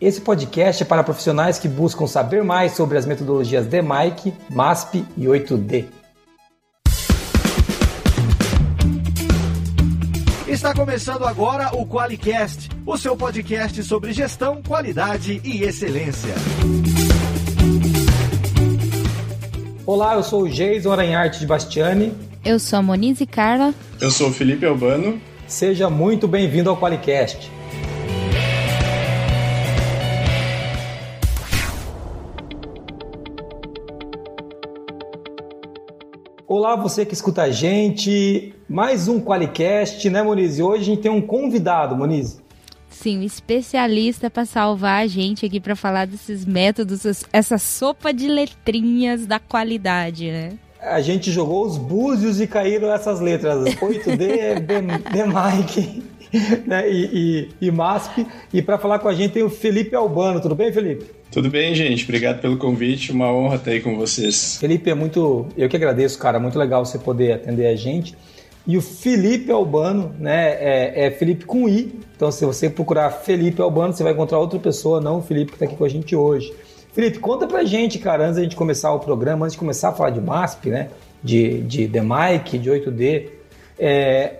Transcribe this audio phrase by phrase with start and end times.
[0.00, 5.26] Esse podcast é para profissionais que buscam saber mais sobre as metodologias DMAIC, MASP e
[5.26, 5.84] 8D.
[10.48, 16.34] Está começando agora o QualiCast, o seu podcast sobre gestão, qualidade e excelência.
[19.84, 22.14] Olá, eu sou o Jason Aranharte de Bastiani.
[22.42, 23.74] Eu sou a Monize Carla.
[24.00, 25.20] Eu sou o Felipe Albano.
[25.46, 27.59] Seja muito bem-vindo ao QualiCast.
[36.60, 38.54] Olá, você que escuta a gente.
[38.68, 40.58] Mais um Qualicast, né, Moniz?
[40.58, 42.38] E hoje a gente tem um convidado, Moniz.
[42.90, 48.28] Sim, um especialista para salvar a gente aqui para falar desses métodos, essa sopa de
[48.28, 50.50] letrinhas da qualidade, né?
[50.82, 53.64] A gente jogou os búzios e caíram essas letras.
[53.76, 56.02] 8D, D-Mike
[56.66, 56.90] né?
[56.90, 58.26] e, e, e MASP.
[58.52, 60.40] E para falar com a gente tem o Felipe Albano.
[60.40, 61.04] Tudo bem, Felipe?
[61.30, 62.04] Tudo bem, gente.
[62.04, 63.12] Obrigado pelo convite.
[63.12, 64.56] Uma honra estar aí com vocês.
[64.58, 65.46] Felipe, é muito.
[65.56, 66.40] Eu que agradeço, cara.
[66.40, 68.16] Muito legal você poder atender a gente.
[68.66, 70.50] E o Felipe Albano, né?
[70.60, 71.92] É, é, Felipe com I.
[72.14, 75.56] Então, se você procurar Felipe Albano, você vai encontrar outra pessoa, não o Felipe que
[75.56, 76.52] está aqui com a gente hoje.
[76.92, 79.92] Felipe, conta pra gente, cara, antes da gente começar o programa, antes de começar a
[79.92, 80.88] falar de MASP, né?
[81.22, 83.28] De, de The Mic, de 8D,
[83.78, 84.34] é,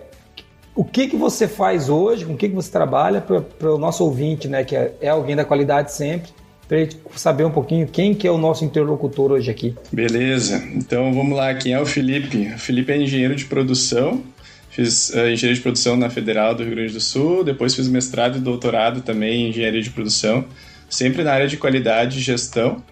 [0.75, 4.03] o que, que você faz hoje, com o que, que você trabalha para o nosso
[4.03, 4.63] ouvinte, né?
[4.63, 6.29] Que é, é alguém da qualidade sempre,
[6.67, 9.75] para ele saber um pouquinho quem que é o nosso interlocutor hoje aqui.
[9.91, 12.51] Beleza, então vamos lá, quem é o Felipe?
[12.55, 14.23] O Felipe é engenheiro de produção,
[14.69, 18.37] fiz uh, engenharia de produção na Federal do Rio Grande do Sul, depois fiz mestrado
[18.37, 20.45] e doutorado também em engenharia de produção
[20.91, 22.83] sempre na área de qualidade e gestão.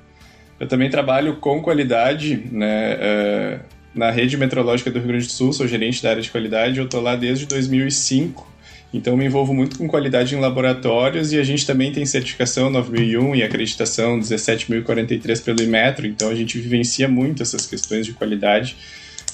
[0.59, 3.59] Eu também trabalho com qualidade né, uh,
[3.99, 6.85] na rede meteorológica do Rio Grande do Sul, sou gerente da área de qualidade, eu
[6.85, 8.49] estou lá desde 2005,
[8.93, 13.35] então me envolvo muito com qualidade em laboratórios e a gente também tem certificação 9001
[13.35, 18.77] e acreditação 17043 pelo Imetro, então a gente vivencia muito essas questões de qualidade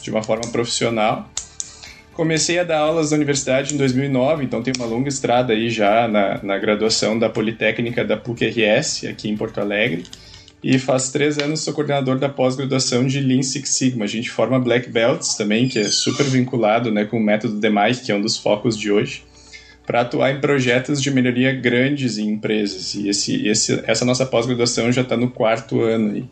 [0.02, 1.30] de uma forma profissional.
[2.14, 6.08] Comecei a dar aulas na universidade em 2009, então tenho uma longa estrada aí já
[6.08, 10.05] na, na graduação da Politécnica da PUC-RS, aqui em Porto Alegre.
[10.67, 14.05] E faz três anos sou coordenador da pós-graduação de Lean Six Sigma.
[14.05, 18.03] A gente forma Black Belts também, que é super vinculado né, com o método DMAIC,
[18.03, 19.23] que é um dos focos de hoje,
[19.86, 22.95] para atuar em projetos de melhoria grandes em empresas.
[22.95, 26.15] E esse, esse, essa nossa pós-graduação já está no quarto ano.
[26.15, 26.25] Aí.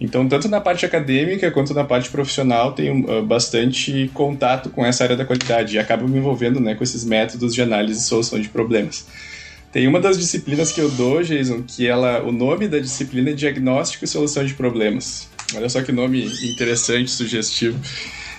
[0.00, 5.04] Então, tanto na parte acadêmica quanto na parte profissional, tenho uh, bastante contato com essa
[5.04, 8.40] área da qualidade e acabo me envolvendo né, com esses métodos de análise e solução
[8.40, 9.06] de problemas.
[9.76, 13.34] Tem uma das disciplinas que eu dou, Jason, que ela, o nome da disciplina é
[13.34, 15.28] Diagnóstico e Solução de Problemas.
[15.54, 17.78] Olha só que nome interessante, sugestivo.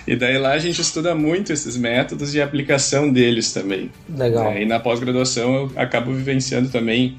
[0.04, 3.88] E daí lá a gente estuda muito esses métodos e a aplicação deles também.
[4.08, 4.50] Legal.
[4.50, 7.16] É, e na pós-graduação eu acabo vivenciando também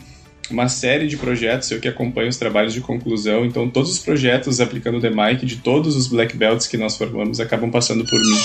[0.52, 4.60] uma série de projetos, eu que acompanho os trabalhos de conclusão, então todos os projetos
[4.60, 8.38] aplicando o DMIC de todos os Black Belts que nós formamos acabam passando por mim.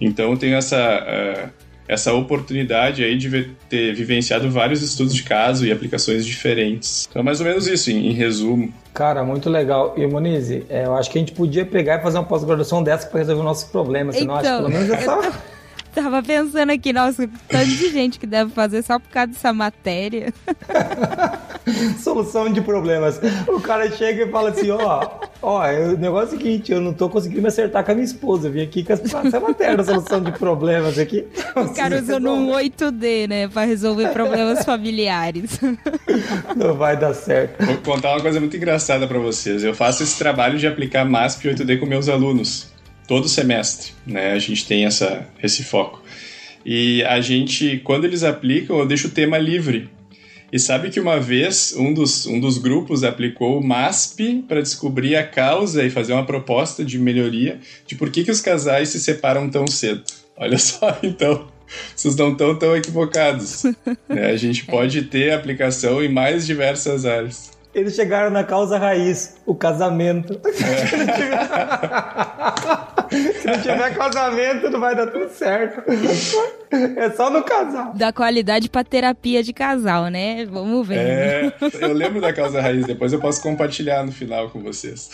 [0.00, 5.66] Então eu tenho essa, uh, essa oportunidade aí de ter vivenciado vários estudos de caso
[5.66, 7.06] e aplicações diferentes.
[7.10, 8.72] Então é mais ou menos isso, em, em resumo.
[8.92, 9.94] Cara, muito legal.
[9.96, 13.06] E Monize, é, eu acho que a gente podia pegar e fazer uma pós-graduação dessa
[13.06, 15.20] para resolver o nosso problema, senão então, acho que pelo menos é só...
[15.94, 20.34] Tava pensando aqui, nossa, tanto de gente que deve fazer só por causa dessa matéria.
[21.98, 23.20] Solução de problemas.
[23.48, 25.08] O cara chega e fala assim, ó,
[25.40, 28.04] ó, o negócio é o seguinte, eu não tô conseguindo me acertar com a minha
[28.04, 28.48] esposa.
[28.48, 31.24] Eu vim aqui com matéria da solução de problemas aqui.
[31.54, 35.60] O cara usando um 8D, né, pra resolver problemas familiares.
[36.56, 37.64] Não vai dar certo.
[37.64, 39.62] Vou contar uma coisa muito engraçada para vocês.
[39.62, 42.72] Eu faço esse trabalho de aplicar MASP 8D com meus alunos
[43.06, 44.32] todo semestre, né?
[44.32, 46.02] A gente tem essa, esse foco.
[46.64, 49.90] E a gente, quando eles aplicam, eu deixo o tema livre.
[50.54, 55.16] E sabe que uma vez um dos, um dos grupos aplicou o MASP para descobrir
[55.16, 59.00] a causa e fazer uma proposta de melhoria de por que, que os casais se
[59.00, 60.04] separam tão cedo.
[60.36, 61.48] Olha só, então,
[61.96, 63.64] vocês não estão tão equivocados.
[64.08, 64.30] né?
[64.30, 67.50] A gente pode ter aplicação em mais diversas áreas.
[67.74, 70.40] Eles chegaram na causa raiz, o casamento.
[70.44, 70.52] É.
[73.44, 75.82] Se não tiver casamento, não vai dar tudo certo.
[76.96, 77.92] É só no casal.
[77.92, 80.46] Da qualidade pra terapia de casal, né?
[80.46, 80.96] Vamos ver.
[80.96, 85.10] É, eu lembro da causa raiz, depois eu posso compartilhar no final com vocês.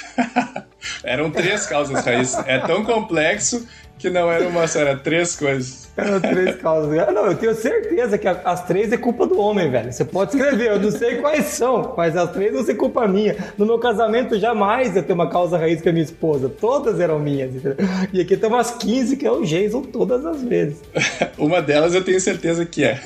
[1.02, 2.34] Eram três causas raiz.
[2.46, 3.66] É tão complexo
[4.00, 5.90] que não era uma só, era três coisas.
[5.94, 6.98] Eram três causas.
[6.98, 9.92] Ah, não, eu tenho certeza que as três é culpa do homem, velho.
[9.92, 13.36] Você pode escrever, eu não sei quais são, mas as três não são culpa minha.
[13.58, 16.48] No meu casamento, jamais eu tenho uma causa raiz com a minha esposa.
[16.48, 17.54] Todas eram minhas.
[17.54, 17.76] Entendeu?
[18.12, 20.78] E aqui tem umas 15 que é o Jason todas as vezes.
[21.36, 23.00] uma delas eu tenho certeza que é.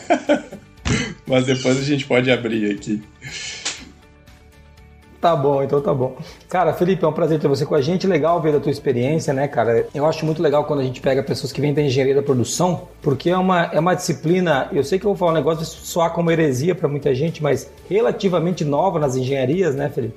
[1.27, 3.03] mas depois a gente pode abrir aqui.
[5.25, 6.19] Tá bom, então tá bom.
[6.51, 8.07] Cara, Felipe, é um prazer ter você com a gente.
[8.07, 9.87] Legal ver a tua experiência, né, cara?
[9.95, 12.89] Eu acho muito legal quando a gente pega pessoas que vêm da engenharia da produção,
[13.01, 14.69] porque é uma, é uma disciplina.
[14.71, 17.43] Eu sei que eu vou falar um negócio de soar como heresia para muita gente,
[17.43, 20.15] mas relativamente nova nas engenharias, né, Felipe?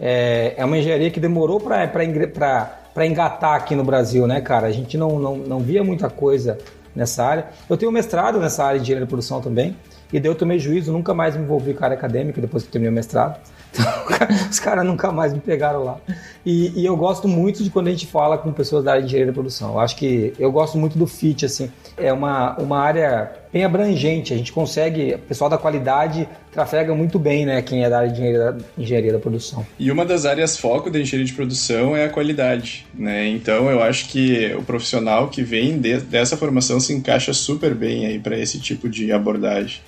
[0.00, 4.68] É, é uma engenharia que demorou para engatar aqui no Brasil, né, cara?
[4.68, 6.56] A gente não, não, não via muita coisa
[6.94, 7.48] nessa área.
[7.68, 9.76] Eu tenho mestrado nessa área de engenharia de produção também,
[10.10, 12.70] e daí eu tomei juízo, nunca mais me envolvi com a área acadêmica depois que
[12.70, 13.38] terminei o mestrado.
[14.50, 15.98] os caras nunca mais me pegaram lá.
[16.44, 19.08] E, e, eu gosto muito de quando a gente fala com pessoas da área de
[19.08, 19.72] engenharia da produção.
[19.72, 21.70] Eu acho que eu gosto muito do FIT, assim.
[21.96, 24.32] É uma, uma área bem abrangente.
[24.32, 27.60] A gente consegue, o pessoal da qualidade trafega muito bem, né?
[27.62, 29.66] Quem é da área de engenharia, engenharia da produção.
[29.76, 33.26] E uma das áreas foco da engenharia de produção é a qualidade, né?
[33.28, 38.06] Então eu acho que o profissional que vem de, dessa formação se encaixa super bem
[38.06, 39.80] aí para esse tipo de abordagem.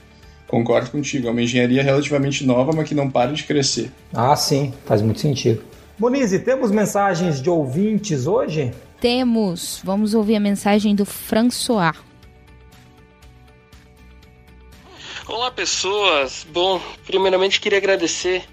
[0.49, 3.93] Concordo contigo, é uma engenharia relativamente nova, mas que não para de crescer.
[4.15, 5.63] Ah, sim, faz muito sentido.
[5.99, 8.73] Monize, temos mensagens de ouvintes hoje?
[8.99, 9.83] Temos.
[9.85, 11.95] Vamos ouvir a mensagem do François.
[15.27, 16.47] Olá, pessoas.
[16.51, 18.45] Bom, primeiramente queria agradecer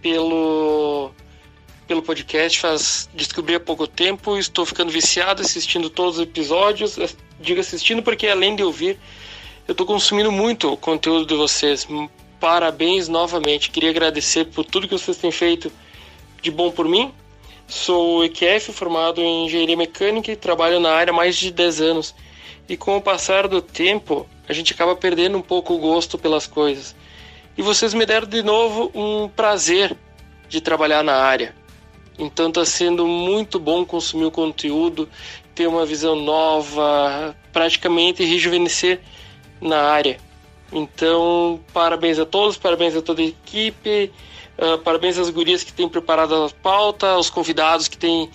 [0.00, 1.10] pelo
[1.86, 2.58] pelo podcast.
[2.58, 6.96] Faz descobri há pouco tempo, estou ficando viciado assistindo todos os episódios.
[7.38, 8.98] Digo assistindo porque além de ouvir,
[9.66, 11.88] eu estou consumindo muito o conteúdo de vocês.
[12.38, 13.70] Parabéns novamente.
[13.70, 15.72] Queria agradecer por tudo que vocês têm feito
[16.42, 17.12] de bom por mim.
[17.66, 22.14] Sou EQF, formado em engenharia mecânica e trabalho na área há mais de 10 anos.
[22.68, 26.46] E com o passar do tempo, a gente acaba perdendo um pouco o gosto pelas
[26.46, 26.94] coisas.
[27.56, 29.96] E vocês me deram de novo um prazer
[30.46, 31.54] de trabalhar na área.
[32.18, 35.08] Então está sendo muito bom consumir o conteúdo,
[35.54, 39.00] ter uma visão nova, praticamente rejuvenescer
[39.64, 40.18] na área.
[40.72, 44.12] Então, parabéns a todos, parabéns a toda a equipe,
[44.58, 48.30] uh, parabéns às gurias que têm preparado a pauta, aos convidados que têm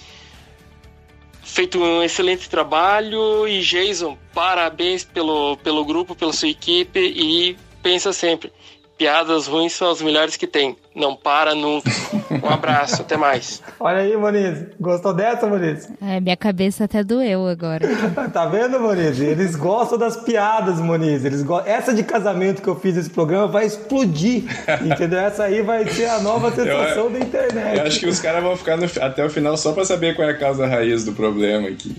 [1.44, 8.14] feito um excelente trabalho e Jason, parabéns pelo, pelo grupo, pela sua equipe e pensa
[8.14, 8.52] sempre,
[8.98, 10.76] piadas ruins são as melhores que tem.
[10.94, 11.90] Não para nunca.
[12.32, 13.62] Um abraço, até mais.
[13.80, 14.66] Olha aí, Moniz.
[14.80, 15.90] Gostou dessa, Moniz?
[16.02, 17.88] É, minha cabeça até doeu agora.
[18.32, 19.20] tá vendo, Moniz?
[19.20, 21.26] Eles gostam das piadas, Moniz.
[21.26, 21.60] Eles go...
[21.66, 24.44] Essa de casamento que eu fiz esse programa vai explodir.
[24.86, 25.20] entendeu?
[25.20, 27.78] Essa aí vai ser a nova sensação eu, da internet.
[27.78, 28.86] Eu acho que os caras vão ficar no...
[29.02, 31.96] até o final só pra saber qual é a causa raiz do problema aqui.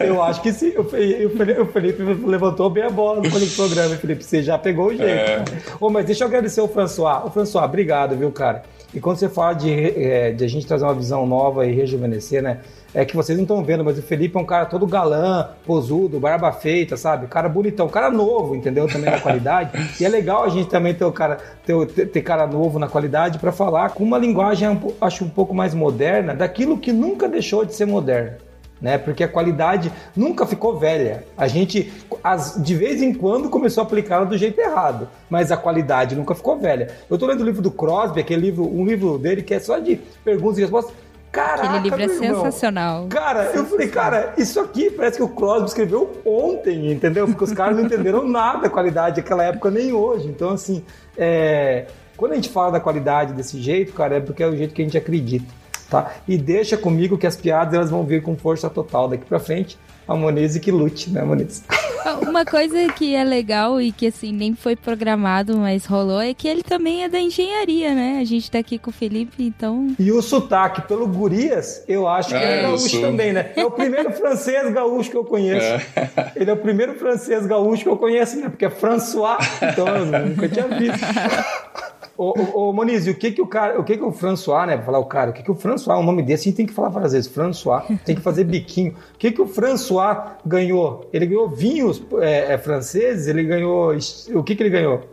[0.00, 0.72] eu acho que sim.
[0.76, 4.24] O Felipe, o Felipe levantou bem a bola no programa, Felipe.
[4.24, 5.04] Você já pegou o jeito.
[5.04, 5.44] É.
[5.80, 7.24] Oh, mas deixa eu agradecer o François.
[7.24, 8.62] O François, obrigado, viu, cara?
[8.94, 12.42] E quando você fala de, é, de a gente trazer uma visão nova e rejuvenescer,
[12.42, 12.60] né?
[12.94, 16.18] É que vocês não estão vendo, mas o Felipe é um cara todo galã, posudo,
[16.18, 17.26] barba feita, sabe?
[17.26, 18.88] Cara bonitão, cara novo, entendeu?
[18.88, 19.72] Também na qualidade.
[20.00, 21.36] E é legal a gente também ter o cara,
[21.66, 24.66] ter, ter cara novo na qualidade para falar com uma linguagem,
[25.02, 28.47] acho, um pouco mais moderna, daquilo que nunca deixou de ser moderno
[28.80, 28.98] né?
[28.98, 31.24] Porque a qualidade nunca ficou velha.
[31.36, 31.92] A gente,
[32.22, 36.34] as, de vez em quando, começou a aplicá-la do jeito errado, mas a qualidade nunca
[36.34, 36.88] ficou velha.
[37.08, 39.78] Eu estou lendo o livro do Crosby, aquele livro, um livro dele que é só
[39.78, 40.94] de perguntas e respostas.
[41.30, 43.06] Caraca, Aquele livro é sensacional.
[43.08, 47.26] Cara, eu falei, cara, isso aqui parece que o Crosby escreveu ontem, entendeu?
[47.26, 50.26] Porque os caras não entenderam nada da qualidade daquela época nem hoje.
[50.26, 50.82] Então, assim,
[51.18, 51.86] é...
[52.16, 54.80] quando a gente fala da qualidade desse jeito, cara, é porque é o jeito que
[54.80, 55.52] a gente acredita
[55.88, 56.14] tá?
[56.26, 59.78] E deixa comigo que as piadas elas vão vir com força total daqui para frente.
[60.06, 61.62] A Moniz que lute, né, Moniz?
[62.26, 66.48] Uma coisa que é legal e que assim nem foi programado, mas rolou é que
[66.48, 68.18] ele também é da engenharia, né?
[68.18, 69.94] A gente tá aqui com o Felipe, então.
[69.98, 73.52] E o sotaque pelo Gurias, eu acho que é, é gaúcho também, né?
[73.54, 75.66] É o primeiro francês gaúcho que eu conheço.
[75.66, 76.32] É.
[76.34, 78.48] Ele é o primeiro francês gaúcho que eu conheço, né?
[78.48, 80.98] Porque é François, então eu nunca tinha visto.
[82.18, 84.76] Ô, ô, ô, Moniz, o que que o cara, o que que o François, né,
[84.76, 86.72] falar o cara, o que que o François, o nome desse a gente tem que
[86.72, 88.96] falar várias vezes, François, tem que fazer biquinho.
[89.14, 91.08] O que que o François ganhou?
[91.12, 93.94] Ele ganhou vinhos é, é, franceses, ele ganhou,
[94.34, 95.08] o que que ele ganhou?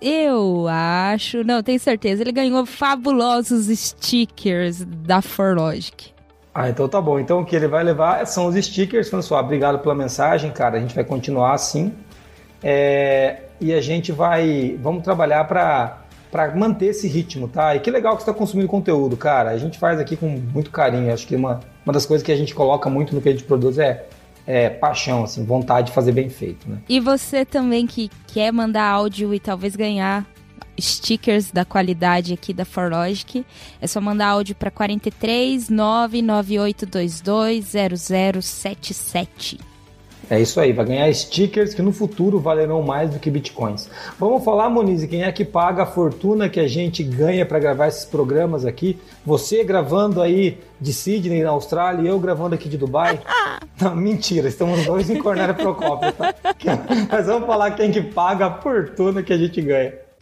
[0.00, 6.12] Eu acho, não, tenho certeza, ele ganhou fabulosos stickers da Forlogic.
[6.54, 7.18] Ah, então tá bom.
[7.18, 9.42] Então o que ele vai levar são os stickers, François.
[9.42, 10.78] Obrigado pela mensagem, cara.
[10.78, 11.92] A gente vai continuar assim.
[12.62, 14.78] É, e a gente vai.
[14.80, 17.74] Vamos trabalhar para para manter esse ritmo, tá?
[17.74, 19.50] E que legal que você está consumindo conteúdo, cara.
[19.50, 21.12] A gente faz aqui com muito carinho.
[21.12, 23.44] Acho que uma, uma das coisas que a gente coloca muito no que a gente
[23.44, 24.06] produz é,
[24.46, 26.78] é paixão, assim, vontade de fazer bem feito, né?
[26.88, 30.26] E você também que quer mandar áudio e talvez ganhar
[30.78, 33.44] stickers da qualidade aqui da Forlogic,
[33.80, 37.64] é só mandar áudio para 43 99822
[38.42, 39.58] 0077.
[40.28, 43.88] É isso aí, vai ganhar stickers que no futuro valerão mais do que bitcoins.
[44.18, 47.86] Vamos falar, Moniz, quem é que paga a fortuna que a gente ganha para gravar
[47.86, 48.98] esses programas aqui?
[49.24, 53.20] Você gravando aí de Sydney, na Austrália, e eu gravando aqui de Dubai?
[53.80, 56.34] Não, mentira, estamos dois em Cornélio Procópio, tá?
[57.10, 60.05] Mas vamos falar quem que paga a fortuna que a gente ganha.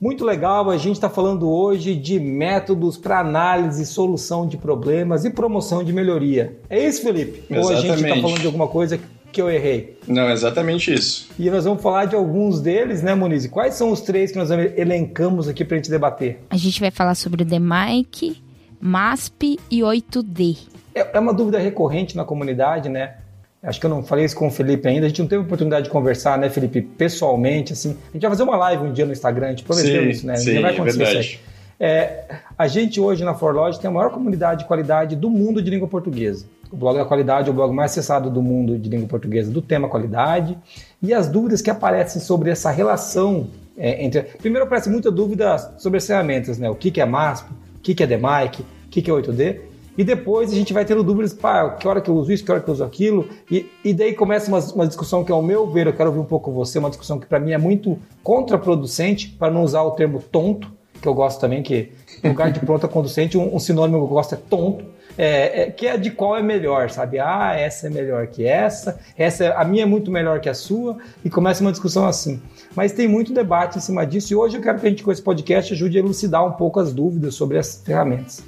[0.00, 5.26] Muito legal, a gente está falando hoje de métodos para análise e solução de problemas
[5.26, 6.58] e promoção de melhoria.
[6.70, 7.44] É isso, Felipe?
[7.50, 7.62] Exatamente.
[7.62, 8.98] Ou a gente está falando de alguma coisa
[9.30, 9.98] que eu errei?
[10.08, 11.28] Não, exatamente isso.
[11.38, 13.46] E nós vamos falar de alguns deles, né, Moniz?
[13.46, 16.40] Quais são os três que nós elencamos aqui para a gente debater?
[16.48, 18.42] A gente vai falar sobre o DMIC,
[18.80, 20.56] MASP e 8D.
[20.94, 23.16] É, é uma dúvida recorrente na comunidade, né?
[23.62, 25.04] Acho que eu não falei isso com o Felipe ainda.
[25.04, 27.96] A gente não teve oportunidade de conversar, né, Felipe, pessoalmente, assim.
[28.08, 30.26] A gente vai fazer uma live um dia no Instagram, a gente prometeu sim, isso,
[30.26, 30.36] né?
[30.36, 31.26] Sim, vai acontecer é verdade.
[31.26, 31.50] isso aí.
[31.82, 32.24] É,
[32.58, 35.88] a gente hoje na Forlodge tem a maior comunidade de qualidade do mundo de língua
[35.88, 36.44] portuguesa.
[36.70, 39.60] O blog da qualidade é o blog mais acessado do mundo de língua portuguesa do
[39.60, 40.56] tema qualidade.
[41.02, 44.22] E as dúvidas que aparecem sobre essa relação é, entre.
[44.22, 46.68] Primeiro aparece muita dúvida sobre as ferramentas, né?
[46.68, 49.69] O que, que é MASP, o que, que é DMIC, o que, que é 8D.
[50.00, 52.50] E depois a gente vai tendo dúvidas, pá, que hora que eu uso isso, que
[52.50, 53.28] hora que eu uso aquilo.
[53.50, 56.24] E, e daí começa uma, uma discussão que, ao meu ver, eu quero ouvir um
[56.24, 60.18] pouco você, uma discussão que para mim é muito contraproducente, para não usar o termo
[60.18, 61.92] tonto, que eu gosto também, que
[62.24, 64.86] no lugar de pronta conducente, um, um, sinônimo que eu gosto é tonto,
[65.18, 67.18] é, é, que é de qual é melhor, sabe?
[67.18, 70.54] Ah, essa é melhor que essa, essa é, a minha é muito melhor que a
[70.54, 72.40] sua, e começa uma discussão assim.
[72.74, 75.12] Mas tem muito debate em cima disso, e hoje eu quero que a gente, com
[75.12, 78.42] esse podcast, ajude a elucidar um pouco as dúvidas sobre as ferramentas.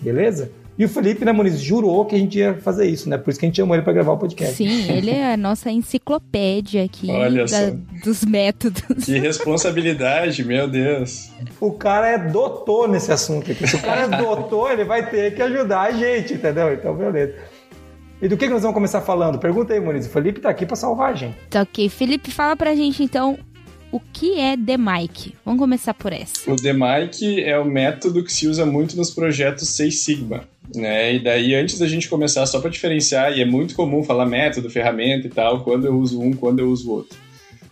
[0.00, 0.50] Beleza?
[0.78, 3.16] E o Felipe, né, Muniz, jurou que a gente ia fazer isso, né?
[3.16, 4.56] Por isso que a gente chamou ele para gravar o podcast.
[4.56, 7.70] Sim, ele é a nossa enciclopédia aqui da,
[8.04, 9.04] dos métodos.
[9.04, 11.30] Que responsabilidade, meu Deus.
[11.58, 13.66] O cara é doutor nesse assunto aqui.
[13.66, 16.72] Se o cara é doutor, ele vai ter que ajudar a gente, entendeu?
[16.74, 17.34] Então, beleza.
[18.20, 19.38] E do que, que nós vamos começar falando?
[19.38, 20.06] Pergunta aí, Muniz.
[20.06, 21.36] O Felipe tá aqui para salvar a gente.
[21.48, 21.88] Tá ok.
[21.88, 23.38] Felipe, fala pra gente então
[23.92, 25.34] o que é DMIC?
[25.44, 26.50] Vamos começar por essa.
[26.50, 30.44] O DMIC é o método que se usa muito nos projetos Seis Sigma.
[30.74, 31.14] Né?
[31.14, 34.70] E daí, antes da gente começar, só para diferenciar, e é muito comum falar método,
[34.70, 37.26] ferramenta e tal, quando eu uso um, quando eu uso o outro.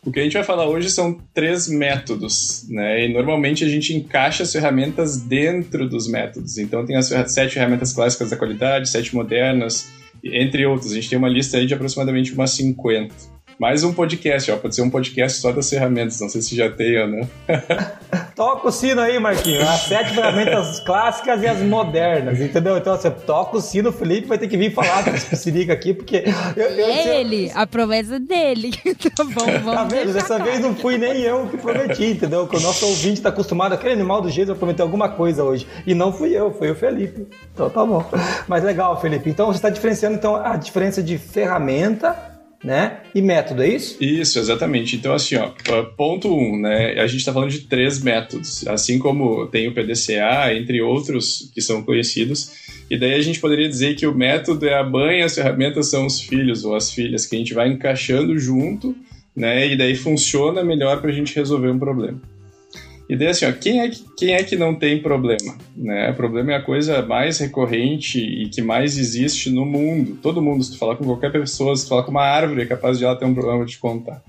[0.05, 3.07] O que a gente vai falar hoje são três métodos, né?
[3.07, 6.59] E normalmente a gente encaixa as ferramentas dentro dos métodos.
[6.59, 9.89] Então tem as sete ferramentas clássicas da qualidade, sete modernas,
[10.23, 10.93] entre outras.
[10.93, 13.34] A gente tem uma lista aí de aproximadamente umas 50.
[13.59, 14.57] Mais um podcast, ó.
[14.57, 16.21] Pode ser um podcast só das ferramentas.
[16.21, 17.29] Não sei se já tem, né?
[18.35, 19.63] toca o sino aí, Marquinhos.
[19.63, 22.77] As sete ferramentas clássicas e as modernas, entendeu?
[22.77, 25.73] Então, você toca o sino, o Felipe vai ter que vir falar com esse Sirica
[25.73, 26.25] aqui, porque.
[26.57, 28.73] Eu, eu, é ele, a promessa dele.
[29.15, 29.75] tá bom, vamos.
[29.75, 30.13] Tá vendo?
[30.13, 32.47] Dessa vez não fui nem eu que prometi, entendeu?
[32.49, 35.67] Que o nosso ouvinte tá acostumado, aquele animal do jeito, eu prometer alguma coisa hoje.
[35.87, 37.27] E não fui eu, foi o Felipe.
[37.53, 38.05] Então tá bom.
[38.49, 39.31] Mas legal, Felipe.
[39.31, 42.34] Então você está diferenciando então, a diferença de ferramenta
[42.65, 43.01] né?
[43.15, 44.03] E método, é isso?
[44.03, 44.97] Isso, exatamente.
[44.97, 45.53] Então, assim, ó,
[45.97, 46.99] ponto um, né?
[46.99, 51.61] A gente está falando de três métodos, assim como tem o PDCA, entre outros que
[51.61, 52.53] são conhecidos.
[52.91, 56.07] E daí a gente poderia dizer que o método é a mãe, as ferramentas são
[56.07, 58.97] os filhos ou as filhas, que a gente vai encaixando junto,
[59.37, 59.71] né?
[59.71, 62.21] E daí funciona melhor para a gente resolver um problema.
[63.09, 65.57] E daí assim, ó, quem, é que, quem é que não tem problema?
[65.77, 66.11] Né?
[66.11, 70.19] O problema é a coisa mais recorrente e que mais existe no mundo.
[70.23, 72.67] Todo mundo, se tu falar com qualquer pessoa, se tu falar com uma árvore, é
[72.67, 74.23] capaz de ela ter um problema de contar.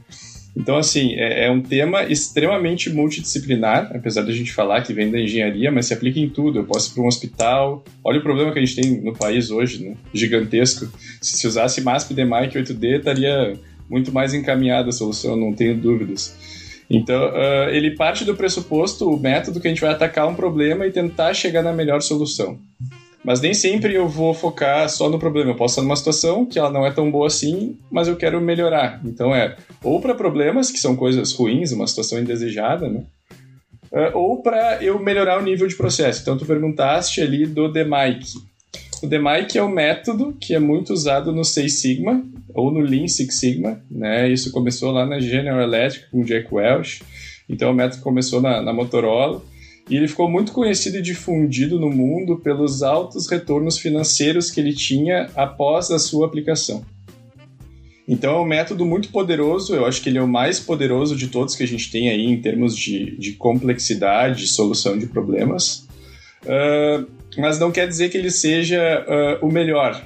[0.57, 5.11] Então, assim, é, é, um tema extremamente multidisciplinar, apesar de a gente falar que vem
[5.11, 6.59] da engenharia, mas se aplica em tudo.
[6.59, 7.83] Eu posso ir para um hospital.
[8.01, 9.95] Olha o problema que a gente tem no país hoje, né?
[10.13, 10.87] Gigantesco.
[11.21, 13.53] Se se usasse MASP, DMIC 8D, estaria
[13.89, 16.33] muito mais encaminhada a solução, não tenho dúvidas.
[16.89, 20.85] Então, uh, ele parte do pressuposto, o método que a gente vai atacar um problema
[20.85, 22.59] e tentar chegar na melhor solução.
[23.23, 25.49] Mas nem sempre eu vou focar só no problema.
[25.49, 28.39] Eu posso estar numa situação que ela não é tão boa assim, mas eu quero
[28.39, 29.01] melhorar.
[29.03, 33.03] Então é ou para problemas, que são coisas ruins, uma situação indesejada, né?
[33.91, 36.21] Uh, ou para eu melhorar o nível de processo.
[36.21, 38.33] Então tu perguntaste ali do DMIC.
[39.05, 43.07] O DMIC é o método que é muito usado no Seis Sigma ou no Lean
[43.07, 44.27] Six Sigma, né?
[44.31, 47.03] Isso começou lá na General Electric com Jack Welch.
[47.47, 49.43] Então o método começou na, na Motorola
[49.87, 54.73] e ele ficou muito conhecido e difundido no mundo pelos altos retornos financeiros que ele
[54.73, 56.83] tinha após a sua aplicação.
[58.07, 61.27] Então é um método muito poderoso, eu acho que ele é o mais poderoso de
[61.27, 65.87] todos que a gente tem aí em termos de, de complexidade, de solução de problemas.
[66.45, 69.05] uh, mas não quer dizer que ele seja
[69.41, 70.01] uh, o melhor.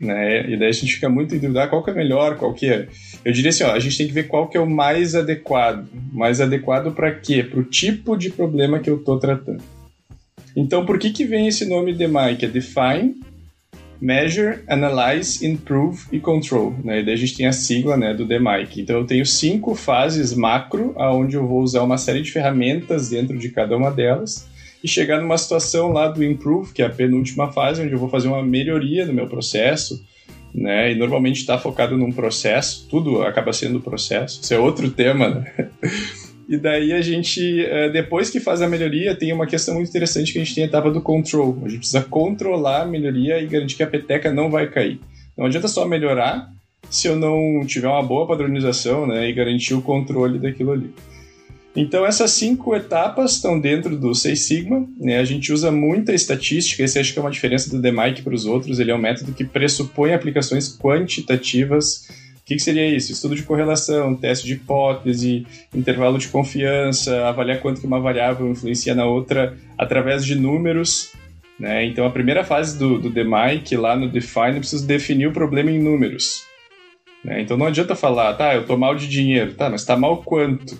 [0.00, 0.50] Né?
[0.50, 2.66] E daí a gente fica muito em dúvida, ah, qual que é melhor, qual que
[2.66, 2.88] é.
[3.24, 5.86] Eu diria assim, ó, a gente tem que ver qual que é o mais adequado.
[6.12, 7.42] Mais adequado para quê?
[7.42, 9.62] Para o tipo de problema que eu estou tratando.
[10.56, 13.16] Então, por que que vem esse nome DMI, que é Define,
[14.00, 16.74] Measure, Analyze, Improve e Control.
[16.84, 17.00] Né?
[17.00, 18.82] E daí a gente tem a sigla né, do DMIC.
[18.82, 23.38] Então eu tenho cinco fases macro, onde eu vou usar uma série de ferramentas dentro
[23.38, 24.46] de cada uma delas
[24.84, 28.10] e chegar numa situação lá do Improve, que é a penúltima fase, onde eu vou
[28.10, 30.04] fazer uma melhoria no meu processo,
[30.54, 30.92] né?
[30.92, 34.42] E normalmente está focado num processo, tudo acaba sendo processo.
[34.42, 35.70] Isso é outro tema, né?
[36.46, 40.30] E daí a gente, eh, depois que faz a melhoria, tem uma questão muito interessante
[40.30, 41.58] que a gente tem a etapa do control.
[41.64, 45.00] A gente precisa controlar a melhoria e garantir que a peteca não vai cair.
[45.38, 46.52] Não adianta só melhorar
[46.90, 50.92] se eu não tiver uma boa padronização né, e garantir o controle daquilo ali.
[51.76, 54.86] Então essas cinco etapas estão dentro do Seis Sigma.
[54.98, 55.18] Né?
[55.18, 58.46] A gente usa muita estatística, esse acho que é uma diferença do DMIC para os
[58.46, 58.78] outros.
[58.78, 62.06] Ele é um método que pressupõe aplicações quantitativas
[62.44, 63.10] o que, que, seria isso?
[63.10, 68.94] Estudo de correlação, teste de hipótese, intervalo de confiança, avaliar quanto que uma variável influencia
[68.94, 71.10] na outra através de números.
[71.58, 71.86] Né?
[71.86, 75.70] Então, a primeira fase do, do DMIC, lá no Define, eu preciso definir o problema
[75.70, 76.44] em números.
[77.24, 77.40] Né?
[77.40, 79.54] Então, não adianta falar, tá, eu tô mal de dinheiro.
[79.54, 80.78] Tá, mas tá mal quanto?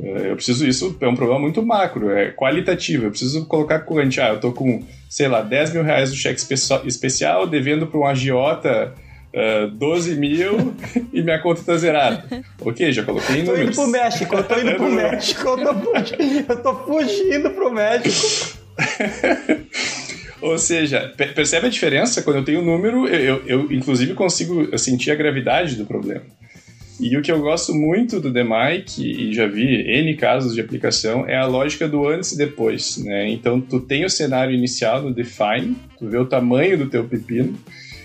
[0.00, 3.06] É, eu preciso, isso é um problema muito macro, é qualitativo.
[3.06, 4.20] Eu preciso colocar quanto.
[4.20, 6.40] Ah, eu tô com, sei lá, 10 mil reais do cheque
[6.84, 8.92] especial, devendo para um agiota
[9.34, 10.74] uh, ah, 12 mil
[11.12, 12.24] e minha conta tá zerada.
[12.60, 13.76] Ok, já coloquei números.
[13.76, 17.50] Tô indo pro México, eu tô indo pro México, eu tô fugindo, eu tô fugindo
[17.50, 18.58] pro México.
[20.42, 22.22] Ou seja, percebe a diferença?
[22.22, 26.22] Quando eu tenho um número, eu, eu, eu inclusive consigo sentir a gravidade do problema.
[26.98, 31.28] E o que eu gosto muito do DMIC, e já vi N casos de aplicação,
[31.28, 32.96] é a lógica do antes e depois.
[32.98, 33.28] Né?
[33.30, 37.54] Então, tu tem o cenário inicial no Define, tu vê o tamanho do teu pepino,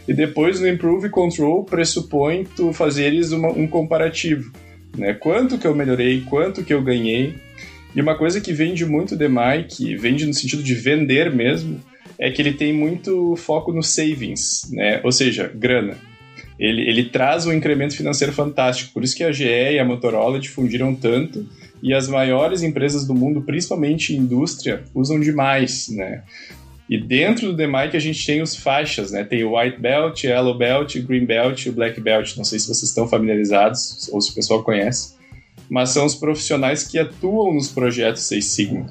[0.07, 4.51] e depois no Improve Control pressupõe tu fazeres uma, um comparativo.
[4.97, 5.13] Né?
[5.13, 7.35] Quanto que eu melhorei, quanto que eu ganhei.
[7.95, 11.79] E uma coisa que vende muito DMI, que vende no sentido de vender mesmo,
[12.19, 14.99] é que ele tem muito foco no savings, né?
[15.03, 15.97] ou seja, grana.
[16.61, 20.39] Ele, ele traz um incremento financeiro fantástico, por isso que a GE e a Motorola
[20.39, 21.49] difundiram tanto
[21.81, 26.21] e as maiores empresas do mundo, principalmente indústria, usam demais, né?
[26.87, 29.23] E dentro do DMIC a gente tem os faixas, né?
[29.23, 32.37] Tem o White Belt, Yellow Belt, Green Belt e Black Belt.
[32.37, 35.15] Não sei se vocês estão familiarizados ou se o pessoal conhece,
[35.67, 38.85] mas são os profissionais que atuam nos projetos Seis Sigma.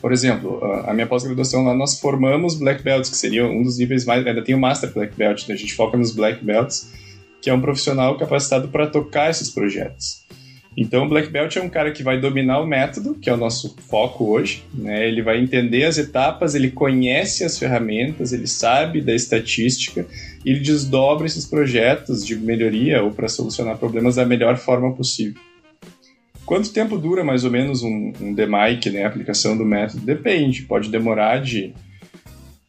[0.00, 4.04] Por exemplo, a minha pós-graduação lá nós formamos Black Belts, que seria um dos níveis
[4.04, 4.26] mais.
[4.26, 5.54] Ainda tem o Master Black Belt, né?
[5.54, 6.92] a gente foca nos Black Belts,
[7.40, 10.26] que é um profissional capacitado para tocar esses projetos.
[10.76, 13.36] Então, o Black Belt é um cara que vai dominar o método, que é o
[13.36, 14.62] nosso foco hoje.
[14.74, 15.08] Né?
[15.08, 20.06] Ele vai entender as etapas, ele conhece as ferramentas, ele sabe da estatística
[20.44, 25.40] e ele desdobra esses projetos de melhoria ou para solucionar problemas da melhor forma possível.
[26.46, 30.06] Quanto tempo dura mais ou menos um, um DMIC, né, a aplicação do método?
[30.06, 31.74] Depende, pode demorar de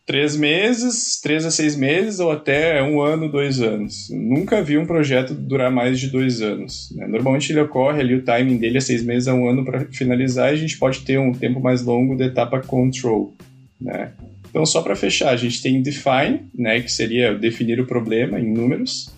[0.04, 4.08] três meses, três a seis meses ou até um ano, dois anos.
[4.10, 6.92] Nunca vi um projeto durar mais de dois anos.
[6.96, 7.06] Né?
[7.06, 10.50] Normalmente ele ocorre ali, o timing dele é seis meses a um ano para finalizar
[10.50, 13.36] e a gente pode ter um tempo mais longo da etapa control.
[13.80, 14.12] Né?
[14.50, 18.52] Então, só para fechar, a gente tem define, né, que seria definir o problema em
[18.52, 19.14] números.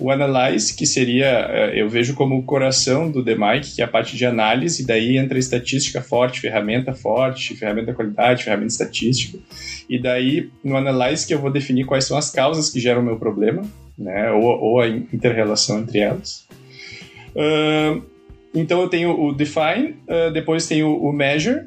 [0.00, 3.88] O Analyze, que seria, eh, eu vejo como o coração do DMIC, que é a
[3.88, 9.38] parte de análise, daí entra estatística forte, ferramenta forte, ferramenta qualidade, ferramenta estatística.
[9.90, 13.04] E daí, no Analyze, que eu vou definir quais são as causas que geram o
[13.04, 13.62] meu problema,
[13.98, 16.48] né, ou, ou a interrelação entre elas.
[17.36, 18.02] Uh,
[18.54, 21.66] então, eu tenho o Define, uh, depois tenho o Measure,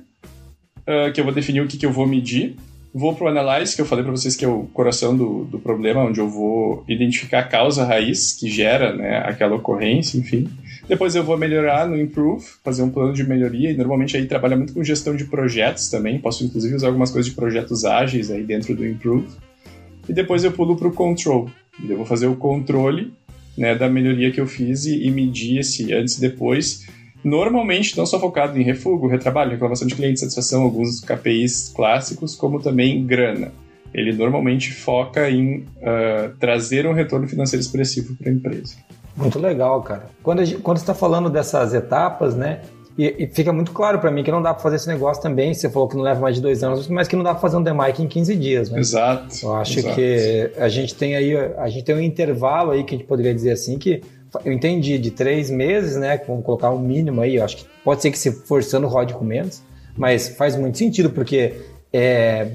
[0.87, 2.55] uh, que eu vou definir o que, que eu vou medir.
[2.93, 5.57] Vou para o Analyze, que eu falei para vocês que é o coração do, do
[5.57, 10.47] problema, onde eu vou identificar a causa raiz que gera né, aquela ocorrência, enfim.
[10.87, 14.55] Depois eu vou melhorar no Improve, fazer um plano de melhoria, e normalmente aí trabalha
[14.55, 16.19] muito com gestão de projetos também.
[16.19, 19.27] Posso inclusive usar algumas coisas de projetos ágeis aí dentro do Improve.
[20.07, 21.49] E depois eu pulo para o Control.
[21.89, 23.11] Eu vou fazer o controle
[23.57, 26.85] né, da melhoria que eu fiz e, e medir esse antes e depois
[27.23, 32.59] normalmente não só focado em refúgio, retrabalho, reclamação de cliente, satisfação, alguns KPIs clássicos, como
[32.59, 33.51] também grana.
[33.93, 38.75] Ele normalmente foca em uh, trazer um retorno financeiro expressivo para a empresa.
[39.15, 40.07] Muito legal, cara.
[40.23, 42.61] Quando, gente, quando você está falando dessas etapas, né?
[42.97, 45.53] E, e fica muito claro para mim que não dá para fazer esse negócio também.
[45.53, 47.57] Você falou que não leva mais de dois anos, mas que não dá para fazer
[47.57, 48.79] um DMIC em 15 dias, né?
[48.79, 49.27] Exato.
[49.43, 49.95] Eu acho exato.
[49.95, 53.33] que a gente tem aí, a gente tem um intervalo aí que a gente poderia
[53.33, 54.01] dizer assim que
[54.45, 56.19] eu entendi de três meses, né?
[56.27, 57.35] Vamos colocar um mínimo aí.
[57.35, 59.63] Eu acho que pode ser que se forçando rode com menos,
[59.95, 61.53] mas faz muito sentido porque
[61.91, 62.47] É,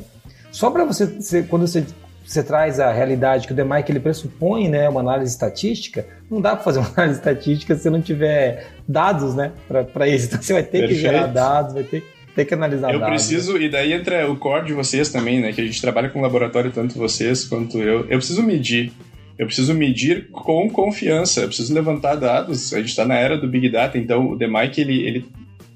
[0.50, 1.84] só para você, quando você,
[2.24, 6.56] você traz a realidade que o DMAIC ele pressupõe né, uma análise estatística, não dá
[6.56, 9.52] para fazer uma análise estatística se não tiver dados né,
[9.92, 10.26] para isso.
[10.26, 10.94] Então você vai ter Perfeito.
[10.94, 13.02] que gerar dados, vai ter, ter que analisar eu dados.
[13.02, 15.52] Eu preciso, e daí entra o core de vocês também, né?
[15.52, 18.00] Que a gente trabalha com laboratório, tanto vocês quanto eu.
[18.00, 18.92] Eu preciso medir.
[19.38, 22.72] Eu preciso medir com confiança, eu preciso levantar dados.
[22.72, 25.24] A gente está na era do Big Data, então o DMAIC, ele, ele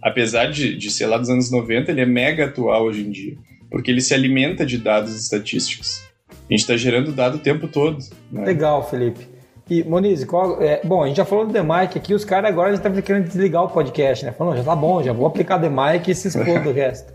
[0.02, 3.36] apesar de, de ser lá dos anos 90, ele é mega atual hoje em dia
[3.72, 6.02] porque ele se alimenta de dados estatísticos.
[6.30, 7.98] A gente está gerando dado o tempo todo.
[8.30, 8.44] Né?
[8.44, 9.26] Legal, Felipe.
[9.70, 12.74] E, Monize, qual, é, bom, a gente já falou do DeMic aqui, os caras agora
[12.74, 14.32] estão querendo desligar o podcast, né?
[14.32, 17.10] Falando, já tá bom, já vou aplicar DeMic e se expor do resto.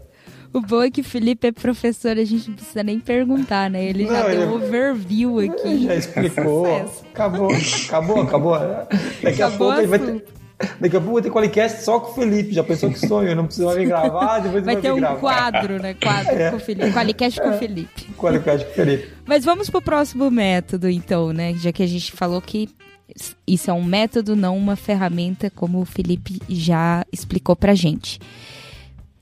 [0.54, 3.84] O bom é que o Felipe é professor, a gente não precisa nem perguntar, né?
[3.84, 5.84] Ele não, já deu um overview aqui.
[5.86, 6.66] Já explicou.
[7.14, 7.50] acabou,
[7.86, 8.60] acabou, acabou.
[9.22, 10.24] Daqui a pouco ele vai ter,
[10.80, 12.54] Daqui a pouco vai ter Qualicast só com o Felipe.
[12.54, 13.36] Já pensou que sonho?
[13.36, 15.20] Não precisa nem gravar, depois vai, ter um gravar.
[15.20, 15.94] quadro, né?
[15.94, 16.50] Quadro é.
[16.50, 16.92] com o Felipe.
[16.92, 18.04] Qualicast com o Felipe.
[18.18, 19.08] Qualicast com o Felipe.
[19.26, 21.54] Mas vamos pro próximo método, então, né?
[21.54, 22.70] Já que a gente falou que
[23.46, 28.20] isso é um método, não uma ferramenta, como o Felipe já explicou pra gente.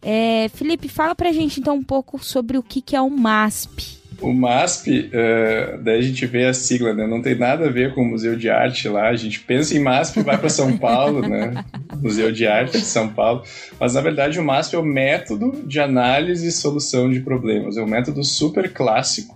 [0.08, 3.98] É, Felipe, fala pra gente então um pouco sobre o que, que é o MASP.
[4.22, 7.08] O MASP, uh, daí a gente vê a sigla, né?
[7.08, 9.10] Não tem nada a ver com o Museu de Arte lá.
[9.10, 11.66] A gente pensa em MASP e vai para São Paulo, né?
[12.02, 13.44] Museu de Arte de São Paulo.
[13.80, 17.76] Mas na verdade o MASP é o método de análise e solução de problemas.
[17.76, 19.36] É um método super clássico.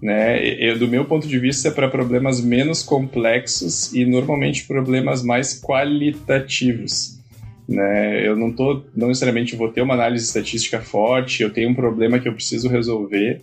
[0.00, 0.54] Né?
[0.60, 5.60] Eu, do meu ponto de vista, é para problemas menos complexos e normalmente problemas mais
[5.60, 7.15] qualitativos.
[7.68, 8.26] Né?
[8.26, 12.18] Eu não tô, não necessariamente vou ter uma análise estatística forte, eu tenho um problema
[12.18, 13.42] que eu preciso resolver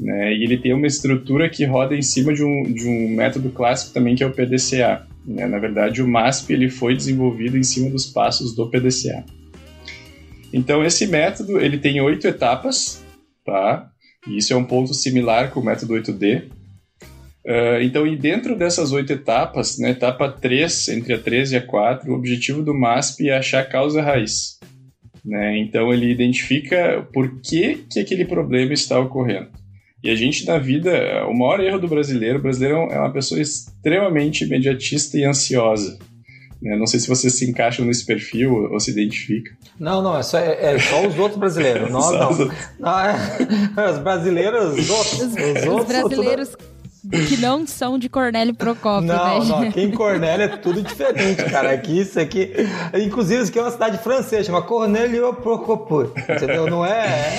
[0.00, 0.32] né?
[0.34, 3.92] E ele tem uma estrutura que roda em cima de um, de um método clássico
[3.92, 5.06] também que é o PDCA.
[5.26, 5.46] Né?
[5.46, 9.24] Na verdade, o MASP ele foi desenvolvido em cima dos passos do PDCA.
[10.52, 13.04] Então, esse método ele tem oito etapas,
[13.44, 13.88] tá?
[14.26, 16.44] E isso é um ponto similar com o método 8D.
[17.44, 21.66] Uh, então, e dentro dessas oito etapas, na etapa 3, entre a 3 e a
[21.66, 24.58] 4, o objetivo do MASP é achar a causa raiz.
[25.24, 25.58] Né?
[25.58, 29.48] Então, ele identifica por que, que aquele problema está ocorrendo.
[30.02, 33.40] E a gente, na vida, o maior erro do brasileiro, o brasileiro é uma pessoa
[33.40, 35.98] extremamente imediatista e ansiosa.
[36.60, 36.76] Né?
[36.76, 39.54] Não sei se vocês se encaixam nesse perfil ou se identificam.
[39.78, 41.90] Não, não, é só, é, é só os outros brasileiros.
[41.90, 42.50] Nós não.
[42.80, 43.14] não é,
[43.92, 45.20] os brasileiros, os outros.
[45.20, 46.56] Os, os outros, brasileiros
[47.08, 49.44] que não são de Cornélio Procópio, não, né?
[49.46, 51.70] Não, aqui em Cornélio é tudo diferente, cara.
[51.70, 52.52] Aqui, isso aqui...
[52.94, 56.68] Inclusive, isso aqui é uma cidade francesa, chama Cornélio Procópio, entendeu?
[56.68, 57.32] Não é...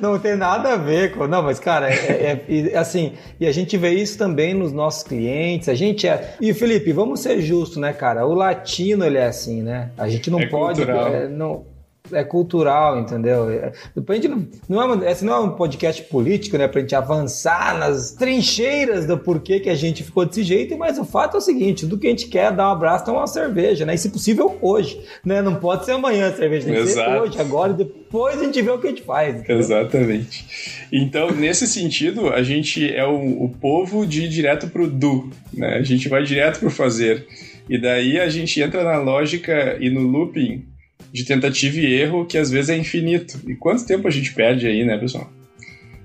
[0.00, 1.26] Não tem nada a ver com...
[1.26, 3.12] Não, mas, cara, é, é, é, assim...
[3.40, 6.36] E a gente vê isso também nos nossos clientes, a gente é...
[6.40, 8.26] E, Felipe, vamos ser justos, né, cara?
[8.26, 9.90] O latino, ele é assim, né?
[9.96, 10.82] A gente não é pode...
[10.82, 11.64] É, não,
[12.10, 13.48] é cultural, entendeu?
[13.50, 14.20] É, depois
[14.68, 16.66] não, é uma, esse não é um podcast político, né?
[16.66, 21.04] Pra gente avançar nas trincheiras do porquê que a gente ficou desse jeito, mas o
[21.04, 23.26] fato é o seguinte: tudo que a gente quer é dar um abraço, tomar uma
[23.26, 23.94] cerveja, né?
[23.94, 25.40] E se possível, hoje, né?
[25.40, 27.10] Não pode ser amanhã a cerveja, tem que Exato.
[27.10, 29.36] ser hoje, agora, depois a gente vê o que a gente faz.
[29.36, 29.58] Entendeu?
[29.58, 30.86] Exatamente.
[30.92, 35.76] Então, nesse sentido, a gente é o, o povo de ir direto pro do, né?
[35.76, 37.26] A gente vai direto pro fazer.
[37.68, 40.71] E daí a gente entra na lógica e no looping
[41.12, 43.38] de tentativa e erro que às vezes é infinito.
[43.46, 45.30] E quanto tempo a gente perde aí, né, pessoal?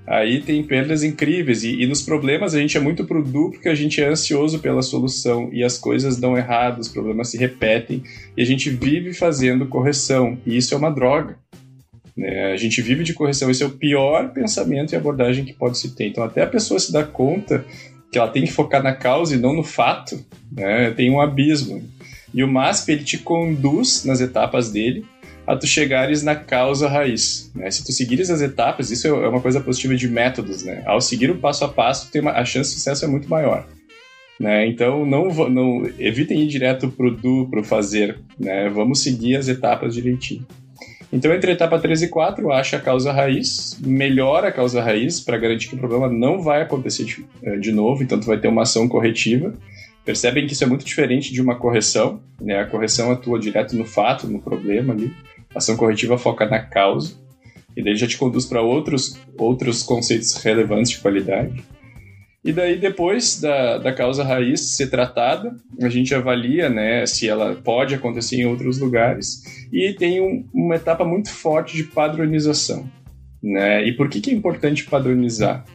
[0.06, 1.64] Aí tem perdas incríveis.
[1.64, 4.82] E, e nos problemas a gente é muito pro porque a gente é ansioso pela
[4.82, 8.02] solução e as coisas dão errado, os problemas se repetem
[8.36, 10.38] e a gente vive fazendo correção.
[10.46, 11.38] E isso é uma droga.
[12.16, 12.52] Né?
[12.52, 13.50] A gente vive de correção.
[13.50, 16.08] Esse é o pior pensamento e abordagem que pode se ter.
[16.08, 17.64] Então, até a pessoa se dar conta
[18.10, 20.18] que ela tem que focar na causa e não no fato,
[20.50, 20.90] né?
[20.92, 21.82] tem um abismo.
[22.32, 25.04] E o MASP ele te conduz nas etapas dele
[25.46, 27.50] a tu chegares na causa raiz.
[27.54, 27.70] Né?
[27.70, 30.62] Se tu seguires as etapas, isso é uma coisa positiva de métodos.
[30.62, 30.82] Né?
[30.84, 33.66] Ao seguir o passo a passo, tem uma, a chance de sucesso é muito maior.
[34.38, 34.66] Né?
[34.66, 38.18] Então, não, não evitem ir direto pro do, pro fazer.
[38.38, 38.68] Né?
[38.68, 40.46] Vamos seguir as etapas direitinho.
[41.10, 45.18] Então, entre a etapa 3 e 4, acha a causa raiz, melhora a causa raiz
[45.18, 48.38] para garantir que o problema não vai acontecer de, eh, de novo, então tu vai
[48.38, 49.54] ter uma ação corretiva.
[50.08, 52.60] Percebem que isso é muito diferente de uma correção, né?
[52.60, 55.12] A correção atua direto no fato, no problema ali.
[55.54, 57.14] A ação corretiva foca na causa,
[57.76, 61.62] e daí já te conduz para outros, outros conceitos relevantes de qualidade.
[62.42, 67.56] E daí, depois da, da causa raiz ser tratada, a gente avalia né, se ela
[67.56, 69.42] pode acontecer em outros lugares.
[69.70, 72.90] E tem um, uma etapa muito forte de padronização.
[73.42, 73.86] Né?
[73.86, 75.66] E por que, que é importante padronizar?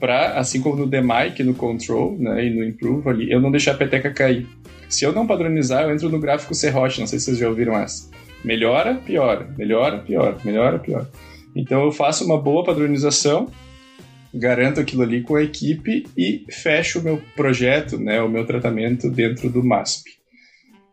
[0.00, 3.72] Para, assim como no DMIC, no Control né, e no Improve ali, eu não deixar
[3.72, 4.46] a peteca cair.
[4.88, 7.76] Se eu não padronizar, eu entro no gráfico serrote, não sei se vocês já ouviram
[7.78, 8.10] essa.
[8.44, 11.08] Melhora, piora, melhora, piora, melhora, piora.
[11.54, 13.48] Então eu faço uma boa padronização,
[14.32, 19.10] garanto aquilo ali com a equipe e fecho o meu projeto, né, o meu tratamento
[19.10, 20.19] dentro do MASP.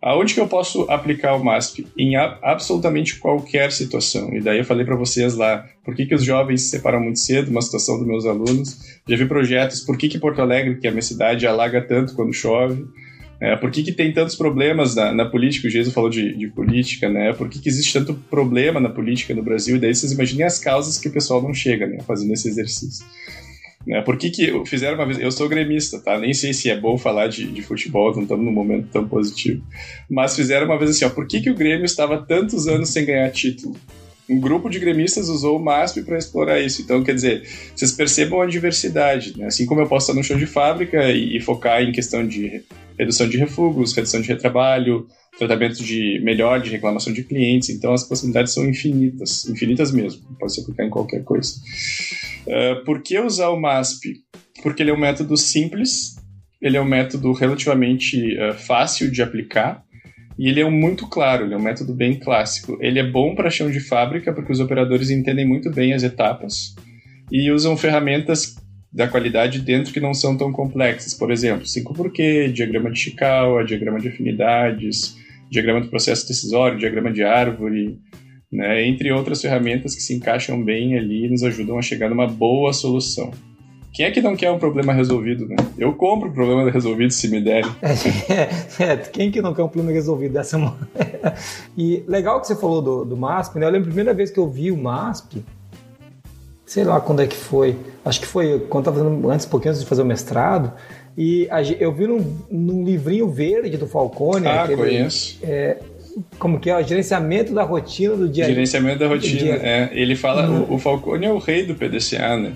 [0.01, 1.87] Aonde que eu posso aplicar o MASP?
[1.97, 4.33] Em a, absolutamente qualquer situação.
[4.33, 7.19] E daí eu falei para vocês lá, por que, que os jovens se separam muito
[7.19, 8.77] cedo, uma situação dos meus alunos.
[9.07, 12.13] Já vi projetos, por que, que Porto Alegre, que é a minha cidade, alaga tanto
[12.13, 12.85] quando chove.
[13.39, 15.67] É, por que, que tem tantos problemas na, na política?
[15.67, 17.33] O Jesus falou de, de, política, né?
[17.33, 19.75] Por que, que existe tanto problema na política no Brasil?
[19.75, 21.99] E daí vocês imaginem as causas que o pessoal não chega, né?
[22.05, 23.05] Fazendo esse exercício.
[23.87, 24.01] Né?
[24.01, 25.17] Por que, que fizeram uma vez?
[25.17, 26.19] Eu sou gremista, tá?
[26.19, 29.63] Nem sei se é bom falar de, de futebol, não estamos num momento tão positivo.
[30.09, 33.05] Mas fizeram uma vez assim, ó, por que, que o Grêmio estava tantos anos sem
[33.05, 33.77] ganhar título?
[34.29, 36.81] Um grupo de gremistas usou o MASP para explorar isso.
[36.81, 39.37] Então, quer dizer, vocês percebam a diversidade.
[39.37, 39.45] Né?
[39.45, 42.63] Assim como eu posso estar no show de fábrica e, e, focar em questão de
[42.99, 47.69] redução de refugos, redução de retrabalho, tratamento de melhor de reclamação de clientes.
[47.69, 50.21] Então, as possibilidades são infinitas, infinitas mesmo.
[50.37, 51.53] Pode se aplicar em qualquer coisa.
[52.45, 54.15] Uh, por que usar o MASP?
[54.61, 56.15] Porque ele é um método simples,
[56.61, 59.85] ele é um método relativamente uh, fácil de aplicar
[60.37, 62.77] e ele é muito claro, ele é um método bem clássico.
[62.79, 66.75] Ele é bom para chão de fábrica porque os operadores entendem muito bem as etapas
[67.31, 68.55] e usam ferramentas
[68.93, 71.13] da qualidade dentro que não são tão complexas.
[71.13, 75.17] Por exemplo, 5 porquê, diagrama de Chikawa, diagrama de afinidades,
[75.49, 77.99] diagrama do processo decisório, diagrama de árvore,
[78.51, 82.27] né, entre outras ferramentas que se encaixam bem ali e nos ajudam a chegar numa
[82.27, 83.31] boa solução.
[83.93, 85.55] Quem é que não quer um problema resolvido, né?
[85.77, 87.71] Eu compro o problema resolvido se me derem.
[88.79, 90.37] É, é, quem que não quer um problema resolvido?
[90.37, 90.77] Essa é uma...
[91.77, 93.65] e legal que você falou do, do MASP, né?
[93.65, 95.43] Eu lembro a primeira vez que eu vi o MASP,
[96.65, 99.71] sei lá quando é que foi, acho que foi quando estava fazendo, antes, um pouquinho
[99.71, 100.73] antes de fazer o mestrado,
[101.17, 104.45] e a, eu vi num, num, livrinho verde do Falcone.
[104.45, 105.39] Ah, aquele, conheço.
[105.41, 105.77] É,
[106.37, 106.77] como que é?
[106.77, 108.45] O gerenciamento da rotina do dia.
[108.45, 109.89] Gerenciamento da rotina, é.
[109.93, 110.65] Ele fala, uhum.
[110.69, 112.53] o, o Falcone é o rei do PDCA, né?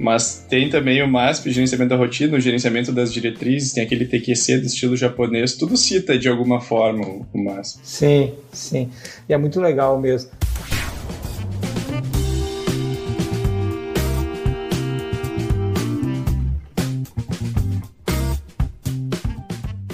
[0.00, 4.56] Mas tem também o MASP, gerenciamento da rotina, o gerenciamento das diretrizes, tem aquele TQC
[4.56, 7.80] do estilo japonês, tudo cita de alguma forma o MASP.
[7.82, 8.90] Sim, sim.
[9.28, 10.30] E é muito legal mesmo.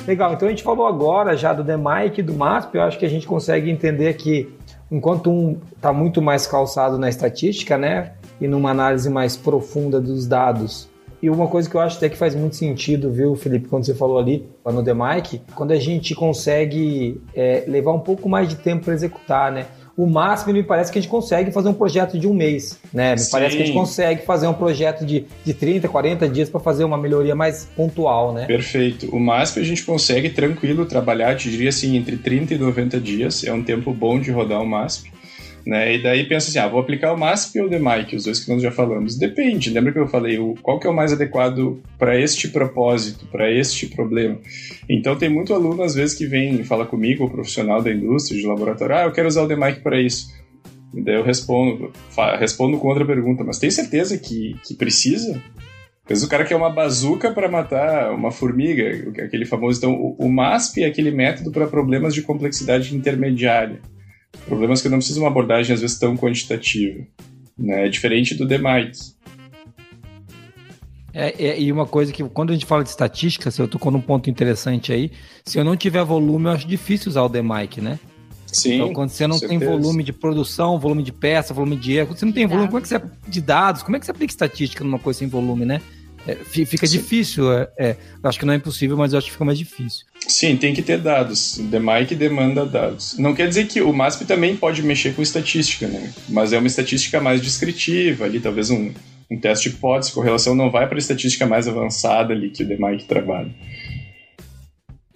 [0.06, 3.04] Legal, então a gente falou agora já do DMAIC e do MASP, eu acho que
[3.04, 4.48] a gente consegue entender que
[4.88, 10.26] enquanto um está muito mais calçado na estatística, né, e numa análise mais profunda dos
[10.26, 10.88] dados.
[11.22, 13.94] E uma coisa que eu acho até que faz muito sentido, viu, Felipe, quando você
[13.94, 18.56] falou ali no The Mike, quando a gente consegue é, levar um pouco mais de
[18.56, 19.66] tempo para executar, né?
[19.96, 23.12] O máximo me parece que a gente consegue fazer um projeto de um mês, né?
[23.12, 23.30] Me Sim.
[23.32, 26.84] parece que a gente consegue fazer um projeto de, de 30, 40 dias para fazer
[26.84, 28.44] uma melhoria mais pontual, né?
[28.44, 29.08] Perfeito.
[29.10, 33.42] O máximo a gente consegue tranquilo trabalhar, te diria assim, entre 30 e 90 dias.
[33.42, 35.10] É um tempo bom de rodar o MASP.
[35.66, 35.96] Né?
[35.96, 38.48] E daí pensa assim, ah, vou aplicar o MASP ou o DMAIC, os dois que
[38.48, 39.18] nós já falamos.
[39.18, 43.26] Depende, lembra que eu falei, o, qual que é o mais adequado para este propósito,
[43.26, 44.38] para este problema.
[44.88, 48.40] Então tem muito aluno, às vezes, que vem e fala comigo, o profissional da indústria,
[48.40, 50.32] de laboratório, ah, eu quero usar o DMAIC para isso.
[50.94, 51.90] E daí eu respondo,
[52.38, 55.42] respondo com outra pergunta, mas tem certeza que, que precisa?
[56.08, 59.78] Vezes o cara quer uma bazuca para matar uma formiga, aquele famoso.
[59.78, 63.80] Então, o, o MASP é aquele método para problemas de complexidade intermediária.
[64.44, 67.04] Problemas que não precisam uma abordagem, às vezes, tão quantitativa.
[67.58, 67.86] Né?
[67.86, 69.16] É diferente do DMITES.
[71.18, 73.90] É, é, e uma coisa que, quando a gente fala de estatística, se eu tocou
[73.90, 75.10] num ponto interessante aí,
[75.44, 77.98] se eu não tiver volume, eu acho difícil usar o DMIC, né?
[78.46, 78.74] Sim.
[78.74, 82.18] Então, quando você não tem volume de produção, volume de peça, volume de erro, quando
[82.18, 84.30] você não tem volume, como é que você de dados, como é que você aplica
[84.30, 85.80] estatística numa coisa sem volume, né?
[86.26, 86.98] É, fica Sim.
[86.98, 87.52] difícil.
[87.52, 90.04] É, é, acho que não é impossível, mas eu acho que fica mais difícil.
[90.26, 91.58] Sim, tem que ter dados.
[91.58, 93.16] O DMAIC demanda dados.
[93.18, 96.12] Não quer dizer que o MASP também pode mexer com estatística, né?
[96.28, 98.90] Mas é uma estatística mais descritiva ali, talvez um,
[99.30, 102.68] um teste de hipótese, correlação não vai para a estatística mais avançada ali que o
[102.68, 103.50] DMAIC trabalha.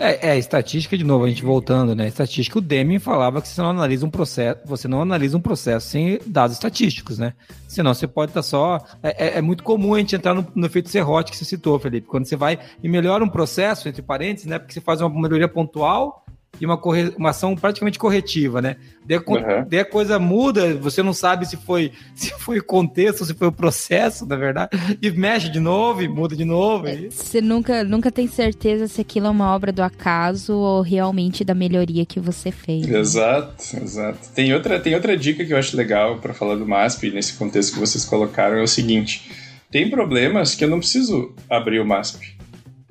[0.03, 2.09] É, é, estatística, de novo, a gente voltando, né?
[2.09, 5.89] Estatística, o Deming falava que você não analisa um processo, você não analisa um processo
[5.89, 7.35] sem dados estatísticos, né?
[7.69, 8.83] Senão você pode estar tá só.
[9.03, 11.79] É, é, é, muito comum a gente entrar no, no efeito serrote que você citou,
[11.79, 12.07] Felipe.
[12.07, 14.59] Quando você vai e melhora um processo, entre parênteses, né?
[14.59, 16.25] Porque você faz uma melhoria pontual
[16.59, 17.13] e uma, corre...
[17.17, 18.77] uma ação praticamente corretiva, né?
[19.05, 19.67] Daí, uhum.
[19.69, 23.49] daí a coisa muda, você não sabe se foi se foi o contexto, se foi
[23.49, 26.87] o processo, na verdade, e mexe de novo e muda de novo.
[26.87, 31.45] É, você nunca, nunca tem certeza se aquilo é uma obra do acaso ou realmente
[31.45, 32.87] da melhoria que você fez.
[32.87, 32.99] Né?
[32.99, 34.29] Exato, exato.
[34.35, 37.75] Tem outra, tem outra dica que eu acho legal para falar do MASP, nesse contexto
[37.75, 39.31] que vocês colocaram, é o seguinte.
[39.71, 42.40] Tem problemas que eu não preciso abrir o MASP.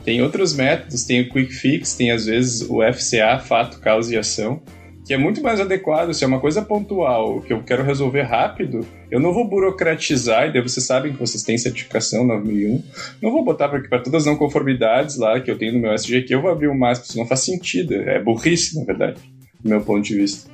[0.09, 4.17] Tem outros métodos, tem o Quick Fix, tem às vezes o FCA, fato, causa e
[4.17, 4.59] ação,
[5.05, 8.83] que é muito mais adequado, se é uma coisa pontual, que eu quero resolver rápido,
[9.11, 12.83] eu não vou burocratizar, e daí vocês sabem que vocês têm certificação 9001,
[13.21, 16.33] não vou botar para todas as não conformidades lá que eu tenho no meu SGQ,
[16.33, 19.21] eu vou abrir o MASP, isso não faz sentido, é burrice, na verdade,
[19.63, 20.49] do meu ponto de vista.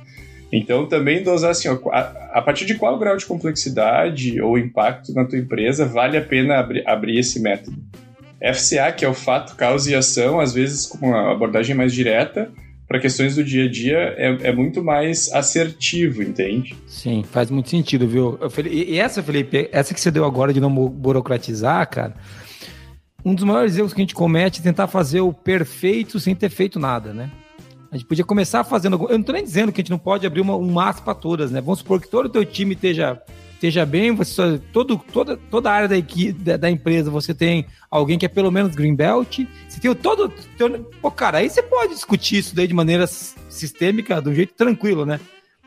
[0.52, 2.00] Então, também dosar assim, ó, a,
[2.34, 6.58] a, partir de qual grau de complexidade ou impacto na tua empresa vale a pena
[6.58, 7.76] abri, abrir esse método.
[8.40, 12.50] FCA, que é o fato, causa e ação, às vezes com uma abordagem mais direta,
[12.86, 16.76] para questões do dia a dia é, é, muito mais assertivo, entende?
[16.86, 18.38] Sim, faz muito sentido, viu?
[18.70, 22.14] E essa, Felipe, essa que você deu agora de não burocratizar, cara,
[23.24, 26.48] um dos maiores erros que a gente comete é tentar fazer o perfeito sem ter
[26.48, 27.28] feito nada, né?
[27.90, 28.96] A gente podia começar fazendo.
[29.04, 31.14] Eu não estou nem dizendo que a gente não pode abrir uma, um massa para
[31.14, 31.60] todas, né?
[31.60, 33.20] Vamos supor que todo o teu time esteja,
[33.56, 37.66] esteja bem, você, todo, toda, toda a área da, equipe, da, da, empresa você tem
[37.90, 39.40] alguém que é pelo menos Greenbelt.
[39.68, 40.32] Você tem todo.
[40.56, 45.04] Teu, pô, cara, aí você pode discutir isso daí de maneira sistêmica, do jeito tranquilo,
[45.04, 45.18] né?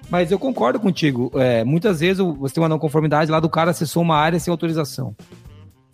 [0.09, 1.31] Mas eu concordo contigo.
[1.35, 4.51] É, muitas vezes você tem uma não conformidade lá do cara acessou uma área sem
[4.51, 5.15] autorização.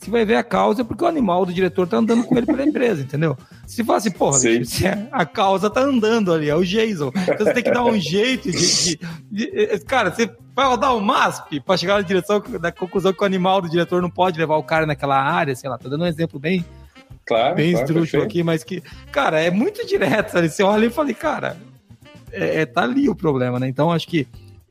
[0.05, 2.45] Você vai ver a causa é porque o animal do diretor tá andando com ele
[2.45, 3.35] pela empresa, entendeu?
[3.65, 7.11] Se fala assim, porra, bicho, a causa tá andando ali, é o Jason.
[7.15, 8.99] Então você tem que dar um jeito de.
[9.31, 13.23] de, de cara, você vai rodar o MASP para chegar na direção da conclusão que
[13.23, 16.03] o animal do diretor não pode levar o cara naquela área, sei lá, tô dando
[16.03, 16.63] um exemplo bem.
[17.25, 20.37] Claro, bem claro, esdrúxulo aqui, mas que, cara, é muito direto.
[20.37, 20.49] Ali.
[20.49, 21.57] Você olha e fala, cara,
[22.31, 23.67] é, é, tá ali o problema, né?
[23.67, 24.27] Então acho que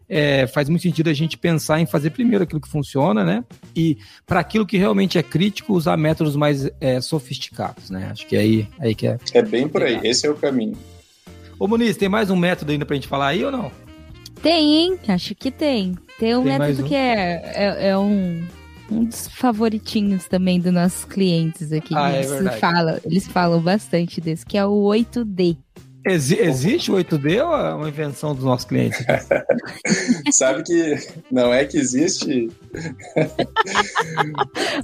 [0.08, 3.44] é, faz muito sentido a gente pensar em fazer primeiro aquilo que funciona, né?
[3.74, 8.08] E para aquilo que realmente é crítico, usar métodos mais é, sofisticados, né?
[8.10, 9.18] Acho que é aí, aí que é.
[9.32, 10.76] É bem por aí, esse é o caminho.
[11.58, 13.70] Ô Muniz, tem mais um método ainda pra gente falar aí ou não?
[14.42, 14.98] Tem, hein?
[15.08, 15.94] Acho que tem.
[16.18, 16.88] Tem um tem método um?
[16.88, 18.46] que é, é, é, um,
[18.90, 21.94] um dos favoritinhos também dos nossos clientes aqui.
[21.96, 25.56] Ah, eles, é falam, eles falam bastante desse, que é o 8D.
[26.06, 29.04] Exi existe o 8D ou é uma invenção dos nossos clientes?
[30.30, 30.96] Sabe que
[31.30, 32.50] não é que existe.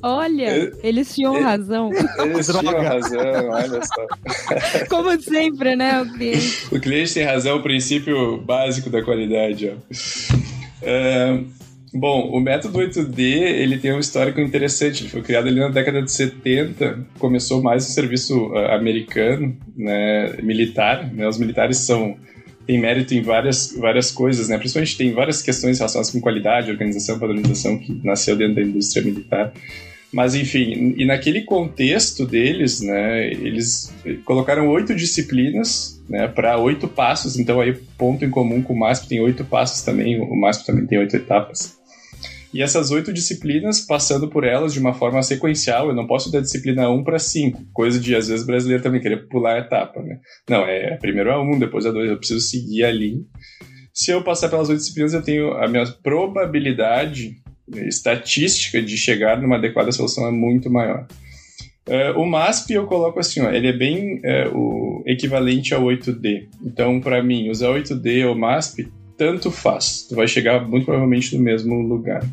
[0.03, 1.91] olha, eles tinham razão.
[2.19, 4.87] Eles tinham razão, olha só.
[4.89, 6.75] Como sempre, né, o cliente?
[6.75, 9.71] O cliente tem razão, o princípio básico da qualidade.
[9.71, 9.97] Ó.
[10.83, 11.39] É,
[11.93, 15.03] Bom, o método 8D ele tem um histórico interessante.
[15.03, 20.37] Ele foi criado ali na década de 70, começou mais o serviço uh, americano, né,
[20.41, 21.13] militar.
[21.13, 22.17] Né, os militares são
[22.71, 24.57] têm mérito em várias, várias coisas, né?
[24.57, 29.53] Principalmente tem várias questões relacionadas com qualidade, organização, padronização que nasceu dentro da indústria militar.
[30.13, 33.93] Mas enfim, e naquele contexto deles, né, eles
[34.25, 37.39] colocaram oito disciplinas, né, para oito passos.
[37.39, 40.21] Então aí ponto em comum com o MASP tem oito passos também.
[40.21, 41.80] O MASP também tem oito etapas.
[42.53, 46.41] E essas oito disciplinas, passando por elas de uma forma sequencial, eu não posso dar
[46.41, 50.19] disciplina 1 para 5, coisa de, às vezes, brasileiro também querer pular a etapa, né?
[50.49, 53.23] Não, é primeiro a 1, depois a 2, eu preciso seguir a linha.
[53.95, 57.37] Se eu passar pelas oito disciplinas, eu tenho a minha probabilidade
[57.87, 61.07] estatística de chegar numa adequada solução é muito maior.
[61.87, 66.49] Uh, o MASP eu coloco assim, ó, ele é bem uh, o equivalente ao 8D.
[66.65, 68.89] Então, para mim, usar 8D ou MASP
[69.21, 70.07] tanto faz.
[70.09, 72.27] Tu vai chegar muito provavelmente no mesmo lugar.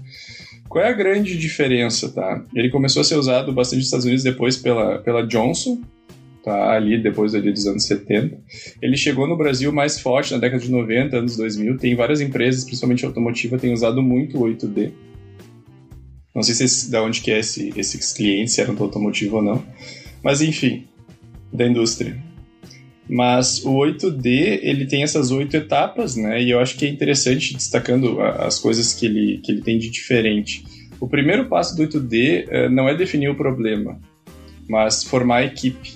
[0.69, 2.45] Qual é a grande diferença, tá?
[2.55, 5.81] Ele começou a ser usado bastante nos Estados Unidos depois pela, pela Johnson,
[6.41, 6.71] tá?
[6.71, 8.37] Ali depois ali dos anos 70.
[8.81, 11.77] Ele chegou no Brasil mais forte na década de 90, anos 2000.
[11.77, 14.91] Tem várias empresas, principalmente automotiva, têm usado muito o 8D.
[16.33, 19.37] Não sei se esse, da onde que é esse, esses clientes, se eram do automotivo
[19.37, 19.61] ou não.
[20.23, 20.87] Mas enfim,
[21.51, 22.17] da indústria.
[23.09, 26.41] Mas o 8D, ele tem essas oito etapas, né?
[26.41, 29.89] E eu acho que é interessante, destacando as coisas que ele, que ele tem de
[29.89, 30.65] diferente.
[30.99, 33.99] O primeiro passo do 8D uh, eh, não é definir o problema,
[34.67, 35.93] mas formar a equipe.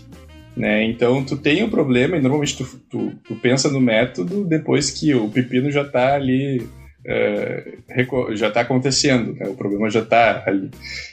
[0.55, 0.85] Né?
[0.85, 4.91] Então, tu tem o um problema e normalmente tu, tu, tu, pensa no método depois
[4.91, 9.47] que o pepino já está ali, uh, já está acontecendo, né?
[9.47, 10.69] o problema já está ali.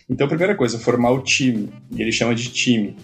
[0.08, 2.94] Então, primeira coisa, formar o time, e ele chama de time.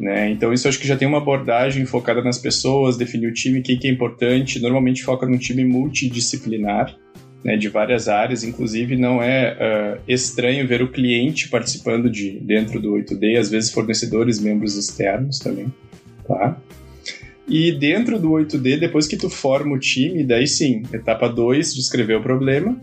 [0.00, 0.30] Né?
[0.30, 3.62] Então isso acho que já tem uma abordagem focada nas pessoas, definir o time, o
[3.62, 4.58] que, que é importante.
[4.58, 6.96] Normalmente foca num time multidisciplinar,
[7.44, 8.42] né, de várias áreas.
[8.42, 13.70] Inclusive não é uh, estranho ver o cliente participando de dentro do 8D, às vezes
[13.70, 15.70] fornecedores, membros externos também,
[16.26, 16.58] tá?
[17.46, 22.14] E dentro do 8D, depois que tu forma o time, daí sim, etapa 2, descrever
[22.14, 22.80] o problema,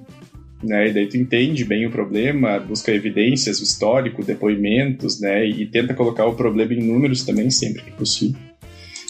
[0.64, 0.90] né?
[0.90, 5.46] E daí tu entende bem o problema, busca evidências, o histórico, depoimentos, né?
[5.46, 8.40] E tenta colocar o problema em números também, sempre que possível.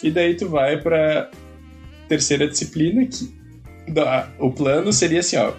[0.03, 1.31] E daí tu vai para
[2.07, 3.29] terceira disciplina, que
[4.39, 5.53] o plano seria assim, ó,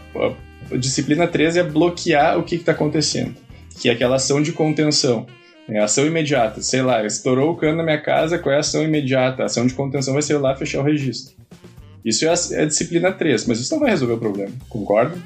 [0.76, 3.34] disciplina 13 é bloquear o que está acontecendo,
[3.80, 5.26] que é aquela ação de contenção.
[5.70, 8.82] É ação imediata, sei lá, estourou o cano na minha casa, qual é a ação
[8.82, 9.42] imediata?
[9.42, 11.36] A ação de contenção vai ser lá fechar o registro.
[12.02, 15.18] Isso é a, é a disciplina 3, mas isso não vai resolver o problema, concorda?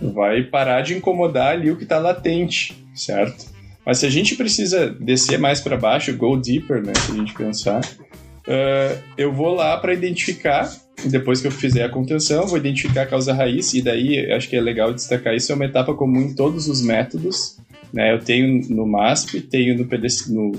[0.00, 3.46] Vai parar de incomodar ali o que está latente, certo?
[3.84, 6.92] Mas se a gente precisa descer mais para baixo, go deeper, né?
[6.94, 10.70] Se a gente pensar, uh, eu vou lá para identificar,
[11.06, 14.56] depois que eu fizer a contenção, vou identificar a causa raiz, e daí acho que
[14.56, 17.58] é legal destacar isso, é uma etapa comum em todos os métodos.
[17.92, 18.12] Né?
[18.12, 20.52] Eu tenho no MASP, tenho no, PDC, no,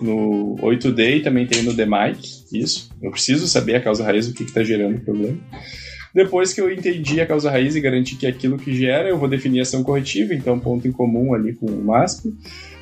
[0.00, 2.90] no 8D e também tenho no DMIC, isso.
[3.02, 5.38] Eu preciso saber a causa raiz, o que está gerando o problema.
[6.14, 9.28] Depois que eu entendi a causa raiz e garanti que aquilo que gera, eu vou
[9.28, 12.32] definir ação corretiva, então ponto em comum ali com o MASP.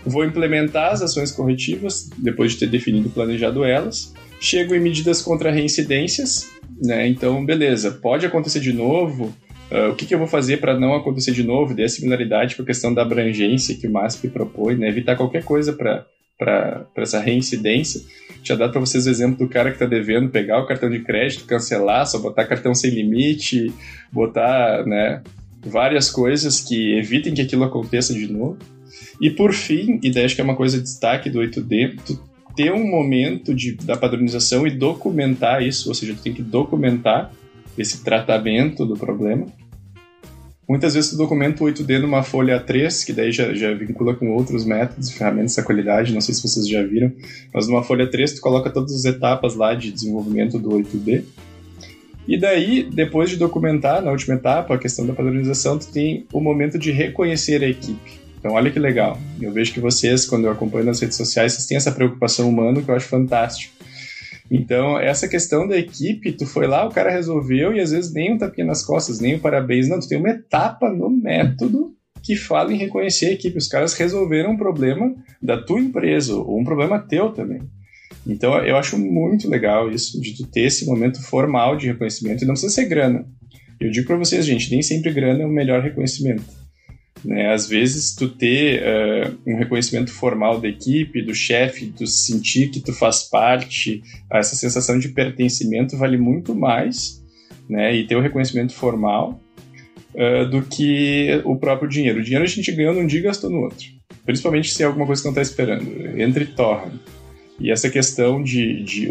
[0.05, 4.12] Vou implementar as ações corretivas, depois de ter definido e planejado elas.
[4.39, 6.51] Chego em medidas contra reincidências,
[6.85, 7.07] né?
[7.07, 9.33] Então, beleza, pode acontecer de novo.
[9.70, 11.74] Uh, o que, que, eu vou fazer para não acontecer de novo?
[11.74, 14.89] Dê a similaridade com a questão da abrangência que o MASP propõe, né?
[14.89, 16.05] Evitar qualquer coisa para
[16.97, 18.01] essa reincidência.
[18.43, 21.01] Tinha dado para vocês o exemplo do cara que está devendo pegar o cartão de
[21.01, 23.72] crédito, cancelar, só botar cartão sem limite,
[24.11, 25.22] botar né,
[25.64, 28.59] várias coisas que evitem que aquilo aconteça de novo.
[29.20, 32.32] E por fim, e daí acho que é uma coisa de destaque do 8D, tu
[32.55, 37.32] ter um momento de, da padronização e documentar isso, ou seja, tu tem que documentar
[37.78, 39.47] esse tratamento do problema.
[40.68, 44.30] Muitas vezes tu documenta o 8D numa folha A3, que daí já, já vincula com
[44.30, 47.12] outros métodos e ferramentas da qualidade, não sei se vocês já viram,
[47.52, 51.24] mas numa folha A3 tu coloca todas as etapas lá de desenvolvimento do 8D.
[52.26, 56.40] E daí, depois de documentar, na última etapa, a questão da padronização, tu tem o
[56.40, 58.20] momento de reconhecer a equipe.
[58.38, 59.18] Então, olha que legal.
[59.40, 62.80] Eu vejo que vocês, quando eu acompanho nas redes sociais, vocês têm essa preocupação humana
[62.80, 63.74] que eu acho fantástico.
[64.55, 68.34] Então, essa questão da equipe, tu foi lá, o cara resolveu e às vezes nem
[68.34, 69.88] um tapinha nas costas, nem um parabéns.
[69.88, 73.57] Não, tu tem uma etapa no método que fala em reconhecer a equipe.
[73.57, 77.62] Os caras resolveram um problema da tua empresa, ou um problema teu também.
[78.26, 82.46] Então, eu acho muito legal isso, de tu ter esse momento formal de reconhecimento, e
[82.46, 83.24] não precisa ser grana.
[83.80, 86.44] Eu digo para vocês, gente, nem sempre grana é o melhor reconhecimento.
[87.25, 87.53] Né?
[87.53, 92.81] Às vezes, tu ter uh, um reconhecimento formal da equipe, do chefe, tu sentir que
[92.81, 97.23] tu faz parte, essa sensação de pertencimento vale muito mais,
[97.68, 97.95] né?
[97.95, 99.41] E ter o reconhecimento formal
[100.14, 102.20] uh, do que o próprio dinheiro.
[102.20, 103.87] O dinheiro a gente ganhou num dia e gastou no outro.
[104.25, 106.20] Principalmente se é alguma coisa que não está esperando.
[106.20, 106.93] Entre torra.
[107.62, 109.08] E essa questão de, de,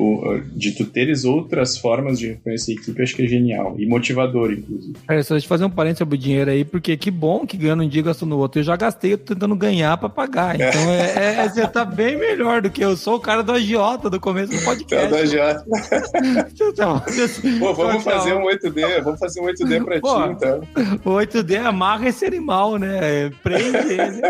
[0.53, 3.75] de tu teres outras formas de reconhecer a equipe, acho que é genial.
[3.79, 4.97] E motivador, inclusive.
[5.07, 7.55] É, só deixa eu fazer um parênteses sobre o dinheiro aí, porque que bom que
[7.55, 8.59] ganha um dia e gastou no outro.
[8.59, 10.55] Eu já gastei, eu tô tentando ganhar pra pagar.
[10.55, 12.97] Então é, é, é, você tá bem melhor do que eu.
[12.97, 15.05] Sou o cara do agiota do começo do podcast.
[15.05, 15.65] É do agiota.
[17.59, 20.61] Pô, vamos fazer um 8D, vamos fazer um 8D pra Pô, ti, então.
[21.05, 23.31] O 8D amarra esse animal, né?
[23.41, 24.21] Prende ele.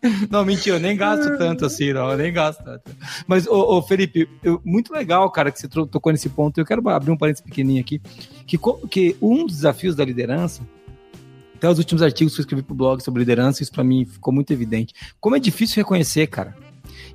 [0.30, 2.10] Não, mentira, eu nem gasto tanto assim, não.
[2.12, 2.82] Eu nem gasto tanto.
[3.26, 6.58] Mas, ô, ô Felipe, eu, muito legal, cara, que você tocou nesse ponto.
[6.58, 8.00] Eu quero abrir um parênteses pequenininho aqui.
[8.46, 8.58] Que,
[8.90, 10.62] que um dos desafios da liderança,
[11.54, 14.32] até os últimos artigos que eu escrevi pro blog sobre liderança, isso para mim ficou
[14.32, 14.94] muito evidente.
[15.20, 16.54] Como é difícil reconhecer, cara.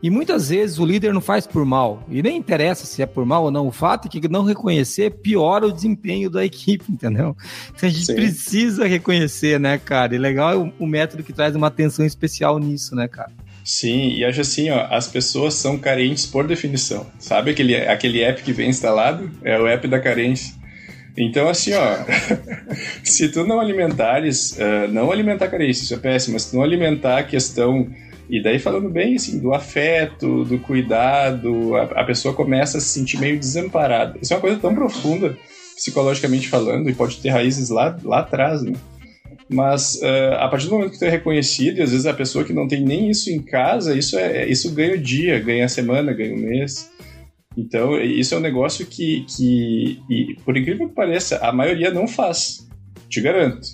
[0.03, 2.03] E muitas vezes o líder não faz por mal.
[2.09, 3.67] E nem interessa se é por mal ou não.
[3.67, 7.37] O fato é que não reconhecer piora o desempenho da equipe, entendeu?
[7.73, 8.15] Então a gente Sim.
[8.15, 10.13] precisa reconhecer, né, cara?
[10.13, 13.31] E legal é o, o método que traz uma atenção especial nisso, né, cara?
[13.63, 17.07] Sim, e acho assim, ó, as pessoas são carentes por definição.
[17.17, 19.31] Sabe aquele, aquele app que vem instalado?
[19.43, 20.53] É o app da carência.
[21.17, 21.97] Então, assim, ó,
[23.03, 26.63] se tu não alimentares, uh, não alimentar carência, isso é péssimo, mas se tu não
[26.63, 27.87] alimentar a questão,
[28.29, 32.87] e daí falando bem, assim, do afeto, do cuidado, a, a pessoa começa a se
[32.87, 34.17] sentir meio desamparada.
[34.21, 35.37] Isso é uma coisa tão profunda,
[35.75, 38.73] psicologicamente falando, e pode ter raízes lá, lá atrás, né?
[39.49, 42.43] Mas uh, a partir do momento que tu é reconhecido, e às vezes a pessoa
[42.43, 45.69] que não tem nem isso em casa, isso, é, isso ganha o dia, ganha a
[45.69, 46.89] semana, ganha o mês.
[47.55, 52.07] Então, isso é um negócio que, que e, por incrível que pareça, a maioria não
[52.07, 52.67] faz.
[53.09, 53.67] Te garanto.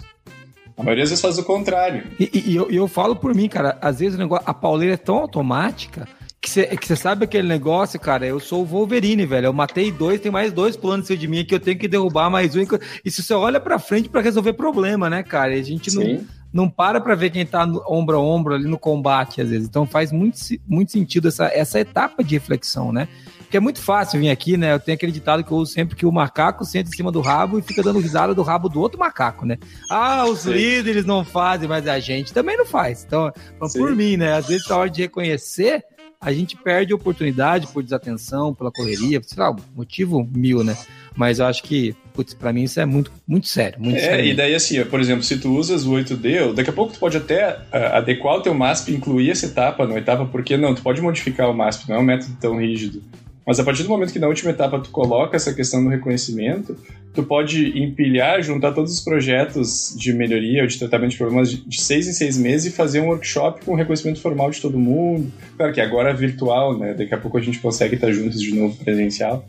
[0.76, 2.04] A maioria às vezes faz o contrário.
[2.20, 5.16] E, e, eu, eu, falo por mim, cara, às vezes negócio, a pauleira é tão
[5.18, 6.08] automática
[6.42, 8.26] que você que sabe aquele negócio, cara?
[8.26, 9.48] Eu sou o Wolverine, velho.
[9.48, 12.56] Eu matei dois, tem mais dois planos de mim que eu tenho que derrubar mais
[12.56, 12.62] um.
[13.04, 15.56] E se você olha pra frente para resolver problema, né, cara?
[15.56, 18.68] E a gente não, não para pra ver quem tá no, ombro a ombro ali
[18.68, 19.68] no combate, às vezes.
[19.68, 23.10] Então faz muito, muito sentido essa, essa etapa de reflexão, né?
[23.40, 24.74] Porque é muito fácil vir aqui, né?
[24.74, 27.20] Eu tenho aquele ditado que eu uso sempre que o macaco senta em cima do
[27.20, 29.58] rabo e fica dando risada do rabo do outro macaco, né?
[29.90, 30.52] Ah, os Sim.
[30.52, 33.04] líderes não fazem, mas a gente também não faz.
[33.04, 33.34] Então,
[33.74, 34.34] por mim, né?
[34.34, 35.84] Às vezes, na hora de reconhecer,
[36.22, 40.76] a gente perde oportunidade por desatenção, pela correria, sei lá, motivo mil, né?
[41.16, 43.80] Mas eu acho que, putz, pra mim isso é muito, muito sério.
[43.80, 44.26] Muito é, sério.
[44.26, 47.16] e daí assim, por exemplo, se tu usas o 8D, daqui a pouco tu pode
[47.16, 51.02] até uh, adequar o teu MASP, incluir essa etapa na etapa, porque não, tu pode
[51.02, 53.02] modificar o MASP, não é um método tão rígido.
[53.46, 56.76] Mas a partir do momento que na última etapa tu coloca essa questão do reconhecimento,
[57.14, 61.82] tu pode empilhar, juntar todos os projetos de melhoria ou de tratamento de problemas de
[61.82, 65.32] seis em seis meses e fazer um workshop com reconhecimento formal de todo mundo.
[65.58, 66.94] Claro que agora é virtual, né?
[66.94, 69.46] Daqui a pouco a gente consegue estar juntos de novo presencial.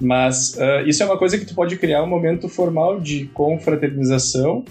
[0.00, 4.64] Mas uh, isso é uma coisa que tu pode criar um momento formal de confraternização,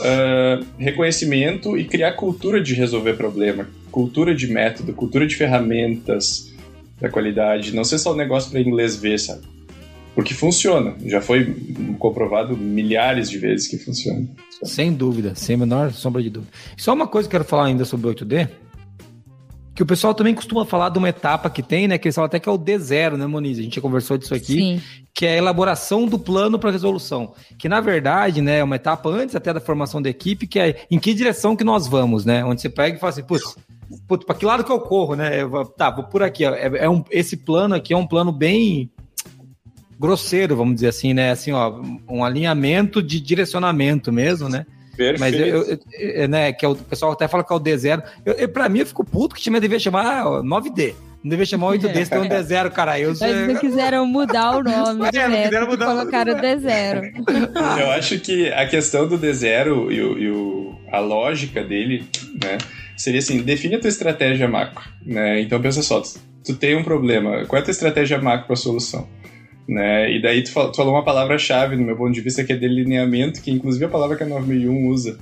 [0.00, 6.52] uh, reconhecimento e criar cultura de resolver problema, cultura de método, cultura de ferramentas
[7.00, 7.74] da qualidade.
[7.74, 9.42] Não ser só um negócio para inglês ver, sabe?
[10.14, 10.96] Porque funciona.
[11.06, 11.54] Já foi
[11.98, 14.26] comprovado milhares de vezes que funciona.
[14.64, 16.52] Sem dúvida, sem menor sombra de dúvida.
[16.76, 18.48] Só uma coisa que eu quero falar ainda sobre o 8D
[19.78, 21.98] que o pessoal também costuma falar de uma etapa que tem, né?
[21.98, 23.60] Que eles falam até que é o D0, né, Moniz?
[23.60, 24.82] A gente já conversou disso aqui, Sim.
[25.14, 27.32] que é a elaboração do plano para resolução.
[27.56, 30.84] Que, na verdade, né, é uma etapa antes até da formação da equipe, que é
[30.90, 32.44] em que direção que nós vamos, né?
[32.44, 33.56] Onde você pega e fala assim, putz,
[34.08, 35.42] putz para que lado que eu corro, né?
[35.42, 36.52] Eu vou, tá, vou por aqui, ó.
[36.54, 38.90] É, é, um, esse plano aqui é um plano bem
[39.96, 41.30] grosseiro, vamos dizer assim, né?
[41.30, 44.66] Assim, ó, um alinhamento de direcionamento mesmo, né?
[44.98, 45.20] Perfeito.
[45.20, 48.02] Mas eu, eu, eu, né, que é o pessoal até fala que é o D0.
[48.26, 50.92] Eu, eu, pra mim, eu fico puto que time devia chamar 9D.
[51.22, 52.98] Não devia chamar 8D, se tem um D0, cara.
[52.98, 55.08] Eu, Mas não quiseram mudar o nome.
[55.14, 57.80] é, não quiseram mudar colocaram o D0.
[57.80, 62.04] Eu acho que a questão do D0 e, o, e o, a lógica dele,
[62.42, 62.58] né,
[62.96, 64.82] seria assim: define a tua estratégia macro.
[65.06, 65.40] Né?
[65.42, 68.54] Então, pensa só, tu, tu tem um problema, qual é a tua estratégia macro para
[68.54, 69.08] a solução?
[69.68, 70.16] Né?
[70.16, 73.50] E daí tu, falou uma palavra-chave no meu ponto de vista que é delineamento, que
[73.50, 75.18] inclusive é a palavra que a 9001 usa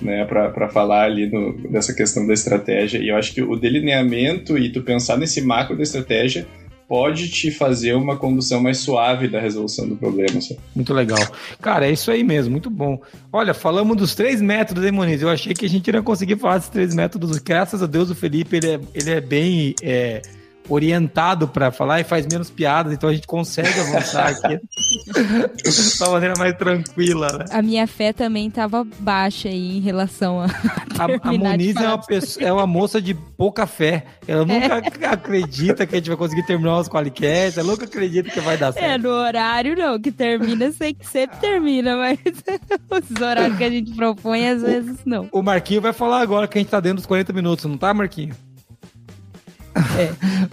[0.00, 2.98] né, para falar ali no, dessa questão da estratégia.
[2.98, 6.46] E eu acho que o delineamento e tu pensar nesse macro da estratégia
[6.88, 10.40] pode te fazer uma condução mais suave da resolução do problema.
[10.40, 10.60] Sabe?
[10.74, 11.20] Muito legal.
[11.60, 13.00] Cara, é isso aí mesmo, muito bom.
[13.30, 15.20] Olha, falamos dos três métodos, hein, Moniz?
[15.20, 17.38] Eu achei que a gente ia conseguir falar dos três métodos.
[17.38, 19.74] Graças a Deus, o Felipe, ele é, ele é bem...
[19.82, 20.22] É
[20.68, 24.60] orientado para falar e faz menos piadas, então a gente consegue avançar aqui
[25.62, 27.38] de uma maneira mais tranquila.
[27.38, 27.44] Né?
[27.50, 30.46] A minha fé também estava baixa aí em relação a.
[30.98, 34.04] A, a Moniz é uma, pessoa, é uma moça de pouca fé.
[34.28, 35.06] Ela nunca é.
[35.06, 38.68] acredita que a gente vai conseguir terminar os qualicasts, ela nunca acredita que vai dar
[38.68, 38.84] é, certo.
[38.84, 42.18] É, no horário não, que termina, sei que sempre termina, mas
[43.10, 45.28] os horários que a gente propõe, às vezes não.
[45.32, 47.92] O Marquinho vai falar agora que a gente tá dentro dos 40 minutos, não tá,
[47.94, 48.34] Marquinho?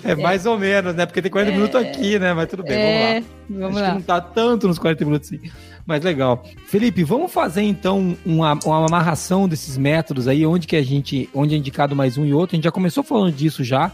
[0.03, 1.05] É, é, mais ou menos, né?
[1.05, 2.33] Porque tem 40 é, minutos aqui, né?
[2.33, 3.59] Mas tudo bem, é, vamos lá.
[3.59, 3.89] Vamos Acho lá.
[3.89, 5.51] que não tá tanto nos 40 minutos assim.
[5.85, 6.43] Mas legal.
[6.67, 11.55] Felipe, vamos fazer então uma, uma amarração desses métodos aí, onde que a gente, onde
[11.55, 12.55] é indicado mais um e outro.
[12.55, 13.91] A gente já começou falando disso já,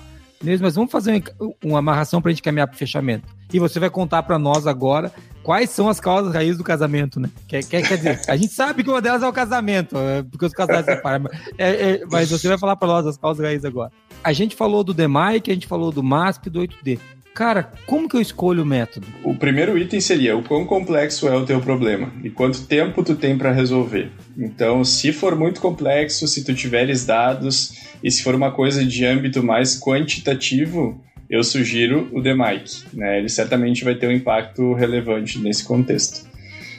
[0.59, 1.23] mas vamos fazer
[1.63, 3.27] uma amarração para a gente caminhar para o fechamento.
[3.53, 5.11] E você vai contar para nós agora
[5.45, 7.29] quais são as causas raízes do casamento, né?
[7.47, 10.43] Quer, quer, quer dizer, a gente sabe que uma delas é o casamento, é, porque
[10.43, 11.29] os casais separam.
[11.55, 13.91] É, é, mas você vai falar para nós as causas raízes agora.
[14.23, 16.97] A gente falou do DMAIC, a gente falou do MASP do 8D.
[17.35, 19.05] Cara, como que eu escolho o método?
[19.23, 23.13] O primeiro item seria o quão complexo é o teu problema e quanto tempo tu
[23.13, 24.09] tem para resolver.
[24.35, 29.05] Então, se for muito complexo, se tu tiveres dados e se for uma coisa de
[29.05, 32.83] âmbito mais quantitativo, eu sugiro o DMAIC.
[32.93, 33.19] Né?
[33.19, 36.29] Ele certamente vai ter um impacto relevante nesse contexto.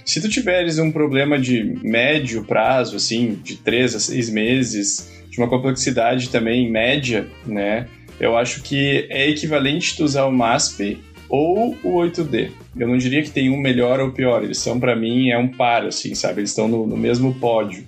[0.04, 5.38] Se tu tiveres um problema de médio prazo, assim, de 3 a 6 meses, de
[5.38, 7.88] uma complexidade também média, né?
[8.18, 12.50] Eu acho que é equivalente tu usar o MASP ou o 8D.
[12.78, 15.48] Eu não diria que tem um melhor ou pior, eles são para mim é um
[15.48, 16.40] par, assim, sabe?
[16.40, 17.84] Eles estão no, no mesmo pódio.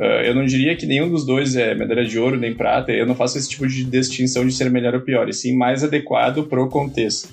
[0.00, 3.04] Uh, eu não diria que nenhum dos dois é medalha de ouro nem prata, eu
[3.04, 6.44] não faço esse tipo de distinção de ser melhor ou pior, e sim mais adequado
[6.44, 7.28] pro contexto,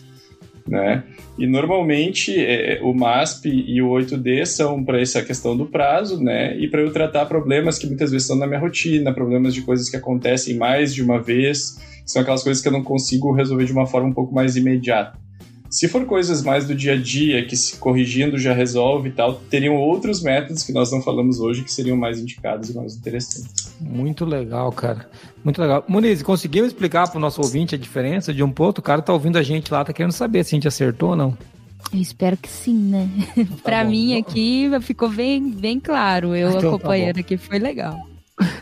[0.68, 1.05] né?
[1.39, 6.57] E normalmente é, o MASP e o 8D são para essa questão do prazo, né?
[6.57, 9.89] E para eu tratar problemas que muitas vezes estão na minha rotina, problemas de coisas
[9.89, 13.72] que acontecem mais de uma vez, são aquelas coisas que eu não consigo resolver de
[13.72, 15.18] uma forma um pouco mais imediata.
[15.70, 19.36] Se for coisas mais do dia a dia, que se corrigindo já resolve e tal,
[19.36, 23.76] teriam outros métodos que nós não falamos hoje que seriam mais indicados e mais interessantes.
[23.80, 25.09] Muito legal, cara.
[25.43, 25.84] Muito legal.
[25.88, 28.80] Muniz, conseguiu explicar para o nosso ouvinte a diferença de um ponto?
[28.80, 31.15] O cara tá ouvindo a gente lá, tá querendo saber se a gente acertou ou
[31.15, 31.38] não.
[31.93, 33.09] Eu espero que sim, né?
[33.36, 36.36] Tá para mim aqui ficou bem, bem claro.
[36.36, 38.07] Eu então, tá acompanhando tá aqui, foi legal.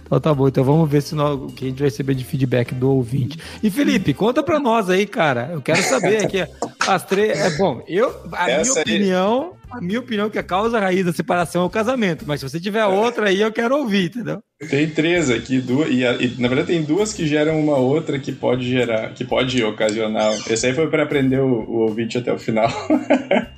[0.06, 2.24] Então tá bom, então vamos ver se nós, o que a gente vai receber de
[2.24, 3.40] feedback do ouvinte.
[3.62, 5.50] E Felipe, conta pra nós aí, cara.
[5.52, 6.46] Eu quero saber aqui.
[6.88, 7.38] As três.
[7.38, 8.16] É bom, eu.
[8.32, 9.54] A Essa minha opinião.
[9.70, 12.24] A minha opinião é que a causa raiz da separação é o casamento.
[12.26, 14.42] Mas se você tiver outra aí, eu quero ouvir, entendeu?
[14.70, 18.32] Tem três aqui, duas, e, e, na verdade tem duas que geram uma outra que
[18.32, 20.34] pode gerar, que pode ocasionar.
[20.50, 22.70] Esse aí foi para aprender o, o ouvinte até o final.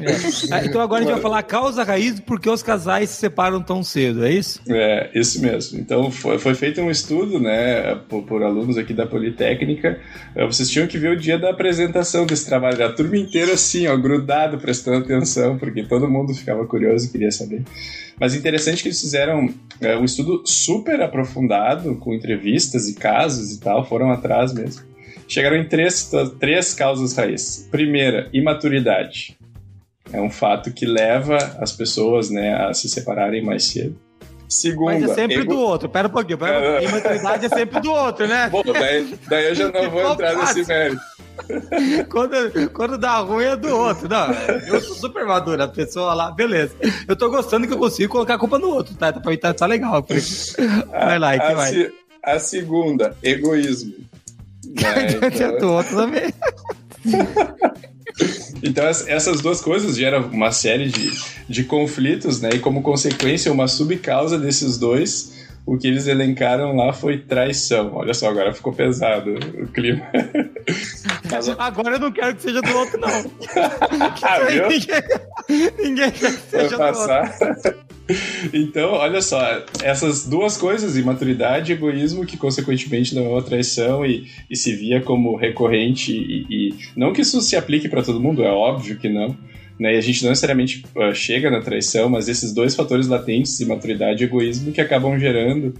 [0.00, 0.64] É.
[0.64, 4.24] Então agora a gente vai falar causa raiz porque os casais se separam tão cedo,
[4.24, 4.60] é isso?
[4.68, 5.78] É, isso mesmo.
[5.78, 10.00] Então foi, foi feito um estudo, né, por, por, alunos aqui da Politécnica.
[10.34, 13.86] É, vocês tinham que ver o dia da apresentação desse trabalho, a turma inteira assim,
[13.86, 17.62] ó, grudado, prestando atenção, porque todo mundo ficava curioso e queria saber.
[18.18, 23.60] Mas interessante que eles fizeram é, um estudo super aprofundado, com entrevistas e casos e
[23.60, 24.82] tal, foram atrás mesmo.
[25.28, 27.66] Chegaram em três, três causas raiz.
[27.70, 29.36] Primeira, imaturidade.
[30.12, 33.98] É um fato que leva as pessoas né, a se separarem mais cedo.
[34.48, 34.92] Segunda.
[34.92, 35.54] Mas é sempre ego...
[35.54, 35.88] do outro.
[35.88, 36.36] Pera um pouquinho.
[36.36, 36.88] Pera um.
[36.88, 38.50] Imaturidade é sempre do outro, né?
[38.50, 41.00] Bom, daí, daí eu já não vou entrar nesse mérito.
[42.10, 44.08] quando, quando dá ruim é do outro.
[44.08, 44.30] Não,
[44.66, 46.74] eu sou super maduro, a pessoa lá, beleza.
[47.08, 49.10] Eu tô gostando que eu consigo colocar a culpa no outro, tá?
[49.10, 50.06] Tá, tá, tá legal.
[50.90, 51.72] Vai lá, que a, vai.
[51.72, 51.92] Se,
[52.22, 53.94] a segunda, egoísmo.
[54.66, 55.06] Né?
[55.34, 55.58] Então...
[55.58, 56.32] do outro também.
[58.62, 61.10] Então essas duas coisas geram uma série de,
[61.48, 62.50] de conflitos, né?
[62.54, 67.92] E como consequência, uma subcausa desses dois o que eles elencaram lá foi traição.
[67.94, 70.02] Olha só, agora ficou pesado o clima.
[71.30, 71.48] Mas...
[71.50, 73.08] Agora eu não quero que seja do outro, não.
[74.22, 74.68] ah, viu?
[74.68, 77.92] Ninguém, ninguém quer que seja do outro.
[78.52, 79.40] Então, olha só,
[79.82, 85.00] essas duas coisas, imaturidade e egoísmo, que consequentemente levou a traição e, e se via
[85.00, 89.08] como recorrente, e, e não que isso se aplique para todo mundo, é óbvio que
[89.08, 89.36] não,
[89.82, 89.94] né?
[89.94, 94.22] E a gente não necessariamente uh, chega na traição, mas esses dois fatores latentes, imaturidade
[94.22, 95.74] e egoísmo, que acabam gerando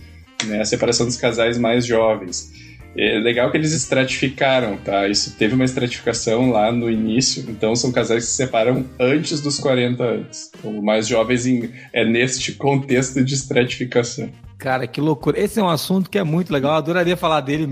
[0.44, 2.52] né, a separação dos casais mais jovens.
[2.96, 5.08] É legal que eles estratificaram, tá?
[5.08, 9.58] Isso teve uma estratificação lá no início, então são casais que se separam antes dos
[9.58, 10.50] 40 anos.
[10.58, 14.30] Então, mais jovens em, é neste contexto de estratificação.
[14.58, 15.40] Cara, que loucura.
[15.40, 16.72] Esse é um assunto que é muito legal.
[16.72, 17.66] Eu adoraria falar dele,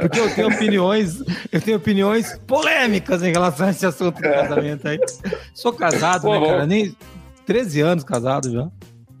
[0.00, 4.88] porque eu tenho opiniões, eu tenho opiniões polêmicas em relação a esse assunto do casamento
[4.88, 4.98] aí.
[5.52, 6.66] Sou casado, Pô, né, cara?
[6.66, 6.96] Nem
[7.44, 8.66] 13 anos casado já.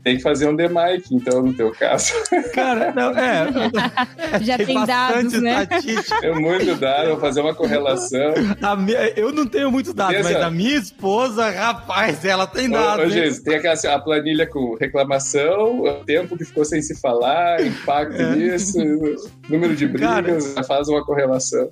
[0.02, 2.12] Tem que fazer um Mike, então, no teu caso.
[2.52, 3.46] Cara, não, é.
[4.42, 5.68] Já tem, tem dados, né?
[6.22, 8.34] É muito dado, vou fazer uma correlação.
[8.78, 13.06] Minha, eu não tenho muitos dados, mas a minha esposa, rapaz, ela tem dados.
[13.06, 17.64] Ô, gente, tem aquela, a planilha com reclamação, o tempo que ficou sem se falar,
[17.64, 18.34] impacto é.
[18.34, 18.78] nisso,
[19.48, 21.70] número de brigas, Cara, faz uma correlação.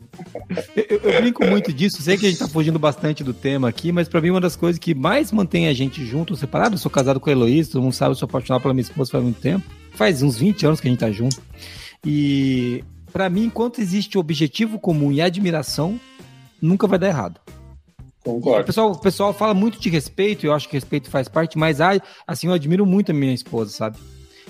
[0.77, 3.91] Eu, eu, brinco muito disso, sei que a gente tá fugindo bastante do tema aqui,
[3.91, 6.91] mas para mim uma das coisas que mais mantém a gente junto, separado, eu sou
[6.91, 9.65] casado com a Heloísa, todo mundo sabe, sou apaixonado pela minha esposa faz muito tempo.
[9.93, 11.41] Faz uns 20 anos que a gente tá junto.
[12.05, 15.99] E para mim, enquanto existe objetivo comum e admiração,
[16.61, 17.41] nunca vai dar errado.
[18.25, 18.63] Concordo.
[18.63, 21.79] O pessoal, o pessoal fala muito de respeito, eu acho que respeito faz parte, mas
[22.27, 23.99] assim, eu admiro muito a minha esposa, sabe?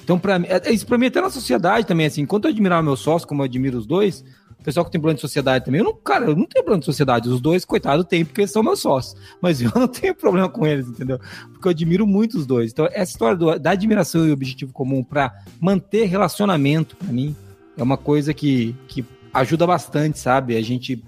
[0.03, 2.81] Então, para mim, é, isso para mim até na sociedade também, assim, enquanto eu admirar
[2.81, 4.25] o meu sócio, como eu admiro os dois,
[4.63, 5.81] pessoal que tem plano de sociedade também.
[5.81, 7.29] Eu não, cara, eu não tenho plano de sociedade.
[7.29, 9.21] Os dois, coitado, tem, porque eles são meus sócios.
[9.41, 11.19] Mas eu não tenho problema com eles, entendeu?
[11.53, 12.71] Porque eu admiro muito os dois.
[12.71, 17.35] Então, essa história do, da admiração e objetivo comum para manter relacionamento, para mim,
[17.77, 20.57] é uma coisa que, que ajuda bastante, sabe?
[20.57, 21.03] A gente.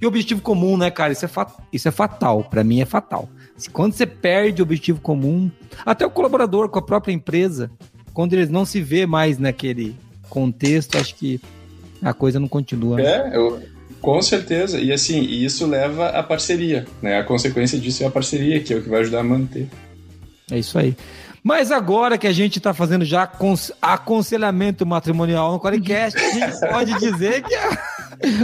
[0.00, 1.12] E o objetivo comum, né, cara?
[1.12, 1.46] Isso é, fa...
[1.72, 2.44] isso é fatal.
[2.44, 3.28] para mim é fatal.
[3.72, 5.50] Quando você perde o objetivo comum,
[5.84, 7.70] até o colaborador com a própria empresa,
[8.12, 9.96] quando eles não se vê mais naquele
[10.28, 11.40] contexto, acho que
[12.02, 12.96] a coisa não continua.
[12.96, 13.04] Né?
[13.04, 13.60] É, eu,
[14.00, 14.80] com certeza.
[14.80, 17.18] E assim, isso leva à parceria, né?
[17.18, 19.68] A consequência disso é a parceria, que é o que vai ajudar a manter.
[20.50, 20.96] É isso aí.
[21.42, 23.30] Mas agora que a gente está fazendo já
[23.80, 27.54] aconselhamento matrimonial no Qualicast, a gente pode dizer que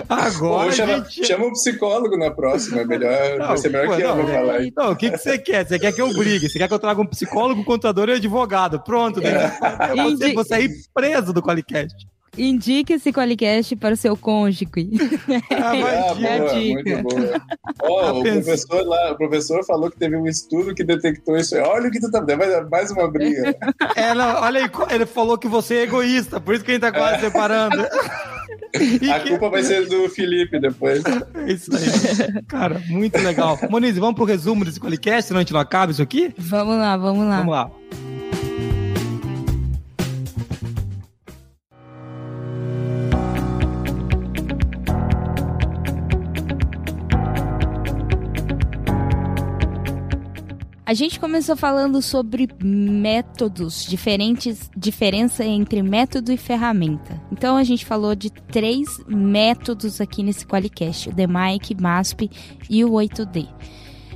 [0.08, 0.72] agora.
[0.72, 1.26] Chama, gente...
[1.26, 4.24] chama um psicólogo na próxima, é melhor, não, vai ser melhor pô, que não, eu
[4.24, 4.64] vou falar.
[4.64, 5.66] Então, o que, que você quer?
[5.66, 6.48] Você quer que eu brigue?
[6.48, 8.80] Você quer que eu traga um psicólogo, contador e advogado?
[8.80, 9.52] Pronto, né?
[9.80, 10.02] É.
[10.02, 12.06] Você, você ir preso do Qualicast.
[12.36, 14.64] Indique esse Qualicast para o seu cônjuge.
[15.50, 17.42] Ah, boa, muito boa.
[17.82, 21.56] Oh, o, professor lá, o professor falou que teve um estudo que detectou isso.
[21.56, 23.56] Olha o que tu tá vendo, mais uma briga.
[23.96, 26.92] Ela, olha aí, ele falou que você é egoísta, por isso que a gente tá
[26.92, 27.82] quase separando.
[29.12, 29.30] a que...
[29.30, 31.02] culpa vai ser do Felipe depois.
[31.46, 32.42] Isso aí.
[32.48, 33.58] Cara, muito legal.
[33.70, 36.32] Moniz, vamos pro resumo desse Qualicast, senão a gente não acaba isso aqui?
[36.36, 37.38] Vamos lá, vamos lá.
[37.38, 37.70] Vamos lá.
[50.94, 57.20] A gente começou falando sobre métodos, diferentes, diferença entre método e ferramenta.
[57.32, 62.30] Então a gente falou de três métodos aqui nesse Qualicast: o DMIC, MASP
[62.70, 63.48] e o 8D.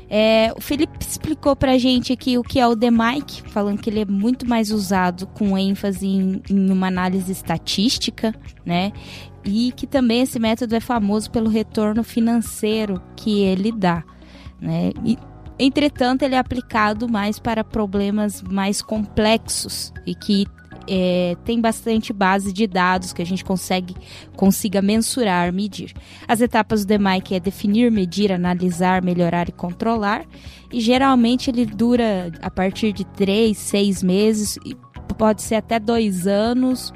[0.09, 4.03] É, o Felipe explicou pra gente aqui o que é o DMIC, falando que ele
[4.03, 8.33] é muito mais usado com ênfase em, em uma análise estatística,
[8.65, 8.93] né?
[9.45, 14.05] E que também esse método é famoso pelo retorno financeiro que ele dá.
[14.61, 14.93] Né?
[15.05, 15.17] E
[15.59, 20.47] Entretanto, ele é aplicado mais para problemas mais complexos e que
[20.89, 23.95] é, tem bastante base de dados que a gente consegue
[24.35, 25.93] consiga mensurar, medir.
[26.27, 30.25] As etapas do DMAIC é definir, medir, analisar, melhorar e controlar.
[30.73, 34.59] E geralmente ele dura a partir de três, seis meses,
[35.19, 36.93] pode ser até dois anos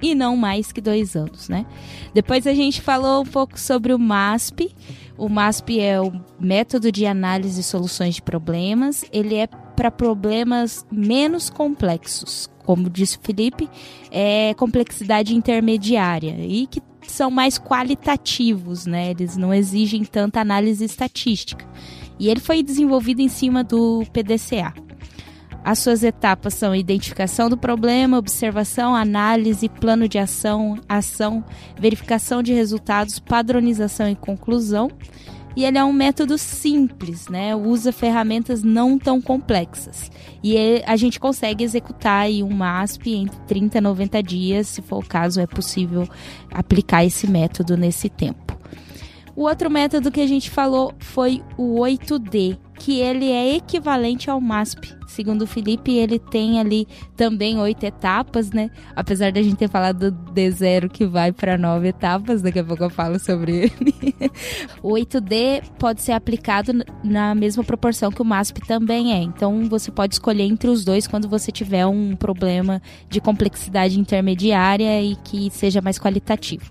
[0.00, 1.66] e não mais que dois anos, né?
[2.12, 4.74] Depois a gente falou um pouco sobre o MASP.
[5.16, 9.04] O MASP é o método de análise e soluções de problemas.
[9.12, 13.68] Ele é para problemas menos complexos, como disse o Felipe,
[14.10, 19.10] é complexidade intermediária e que são mais qualitativos, né?
[19.10, 21.66] Eles não exigem tanta análise estatística.
[22.18, 24.72] E ele foi desenvolvido em cima do PDCA.
[25.64, 31.42] As suas etapas são identificação do problema, observação, análise, plano de ação, ação,
[31.78, 34.90] verificação de resultados, padronização e conclusão
[35.56, 37.54] e ele é um método simples, né?
[37.54, 40.10] Usa ferramentas não tão complexas.
[40.42, 44.98] E a gente consegue executar aí um MASP entre 30 e 90 dias, se for
[44.98, 46.08] o caso, é possível
[46.50, 48.58] aplicar esse método nesse tempo.
[49.36, 54.40] O outro método que a gente falou foi o 8D, que ele é equivalente ao
[54.40, 54.94] MASP.
[55.08, 58.70] Segundo o Felipe, ele tem ali também oito etapas, né?
[58.94, 62.84] Apesar da gente ter falado do D0 que vai para nove etapas, daqui a pouco
[62.84, 64.14] eu falo sobre ele.
[64.82, 66.72] o 8D pode ser aplicado
[67.02, 69.22] na mesma proporção que o MASP também é.
[69.22, 75.02] Então você pode escolher entre os dois quando você tiver um problema de complexidade intermediária
[75.02, 76.70] e que seja mais qualitativo.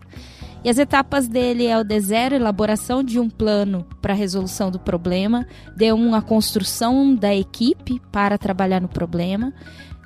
[0.64, 5.46] E as etapas dele é o D0, elaboração de um plano para resolução do problema,
[5.78, 9.54] D1, a construção da equipe para trabalhar no problema,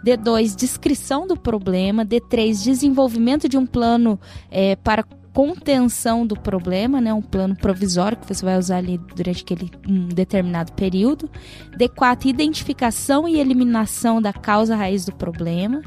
[0.04, 5.04] D2, descrição do problema, D3, desenvolvimento de um plano é, para
[5.38, 10.08] contenção do problema, né, um plano provisório que você vai usar ali durante aquele um
[10.08, 11.30] determinado período.
[11.78, 15.84] D4, identificação e eliminação da causa raiz do problema.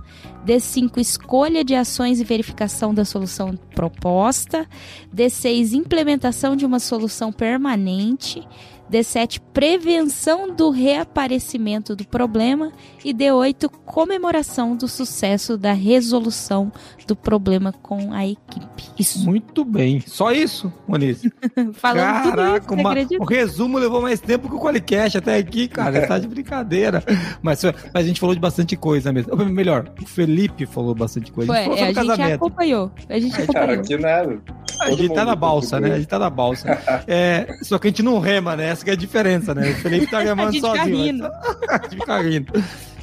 [0.47, 4.69] D5, escolha de ações e verificação da solução proposta.
[5.13, 8.47] D6, implementação de uma solução permanente.
[8.91, 12.73] D7, prevenção do reaparecimento do problema.
[13.05, 16.73] E D8, comemoração do sucesso da resolução
[17.07, 18.85] do problema com a equipe.
[18.99, 19.25] Isso.
[19.25, 20.01] Muito bem.
[20.07, 21.23] Só isso, Moniz?
[21.75, 25.67] Falando Caraca, tudo isso, uma, o resumo levou mais tempo que o Qualicast até aqui,
[25.69, 26.07] cara.
[26.07, 27.03] tá de brincadeira.
[27.43, 29.33] Mas, mas, a gente falou de bastante coisa mesmo.
[29.33, 31.53] Ou melhor, o Felipe falou bastante coisa.
[31.53, 32.91] A gente, é, a gente acompanhou.
[33.09, 33.53] A gente acompanhou.
[33.53, 34.43] Cara, aqui nada.
[34.81, 35.93] A gente tá na balsa, né?
[35.93, 36.79] A gente tá na balsa.
[37.07, 38.69] É, só que a gente não rema, né?
[38.69, 39.71] Essa é a diferença, né?
[39.71, 41.27] O Felipe tá remando sozinho.
[41.69, 42.53] a gente fica rindo.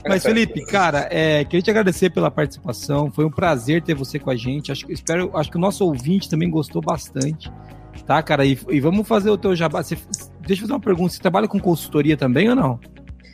[0.07, 3.11] Mas, Felipe, cara, é, queria te agradecer pela participação.
[3.11, 4.71] Foi um prazer ter você com a gente.
[4.71, 7.51] Acho, espero, acho que o nosso ouvinte também gostou bastante.
[8.05, 8.45] Tá, cara?
[8.45, 9.83] E, e vamos fazer o teu jabá.
[9.83, 9.97] Você,
[10.41, 11.13] deixa eu fazer uma pergunta.
[11.13, 12.79] Você trabalha com consultoria também ou não?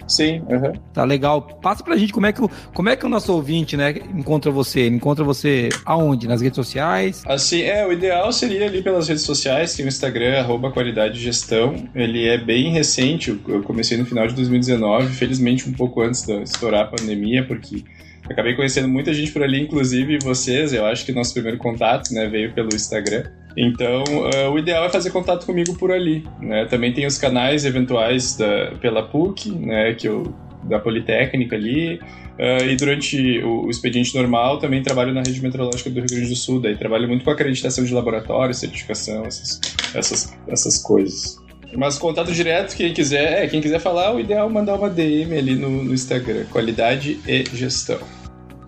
[0.08, 0.74] Sim, uhum.
[0.94, 1.42] Tá legal.
[1.42, 2.42] Passa pra gente como é que,
[2.74, 4.82] como é que o nosso ouvinte, né, encontra você.
[4.82, 6.28] Ele encontra você aonde?
[6.28, 7.24] Nas redes sociais?
[7.26, 11.76] Assim, é, o ideal seria ali pelas redes sociais, tem o Instagram, arroba qualidade gestão.
[11.96, 16.42] Ele é bem recente, eu comecei no final de 2019, felizmente um pouco antes de
[16.44, 17.84] estourar a pandemia, porque
[18.30, 20.74] acabei conhecendo muita gente por ali, inclusive vocês.
[20.74, 23.24] Eu acho que nosso primeiro contato, né, veio pelo Instagram.
[23.56, 26.26] Então, uh, o ideal é fazer contato comigo por ali.
[26.40, 26.66] Né?
[26.66, 30.34] Também tem os canais eventuais da, pela PUC, né, que eu,
[30.64, 32.00] da Politécnica ali.
[32.34, 36.30] Uh, e durante o, o, expediente normal também trabalho na rede meteorológica do Rio Grande
[36.30, 36.60] do Sul.
[36.60, 39.62] Daí trabalho muito com acreditação de laboratório, certificação, essas,
[39.94, 41.38] essas, essas coisas.
[41.76, 45.38] Mas contato direto, quem quiser, é, quem quiser falar, o ideal é mandar uma DM
[45.38, 48.00] ali no, no Instagram, qualidade e gestão.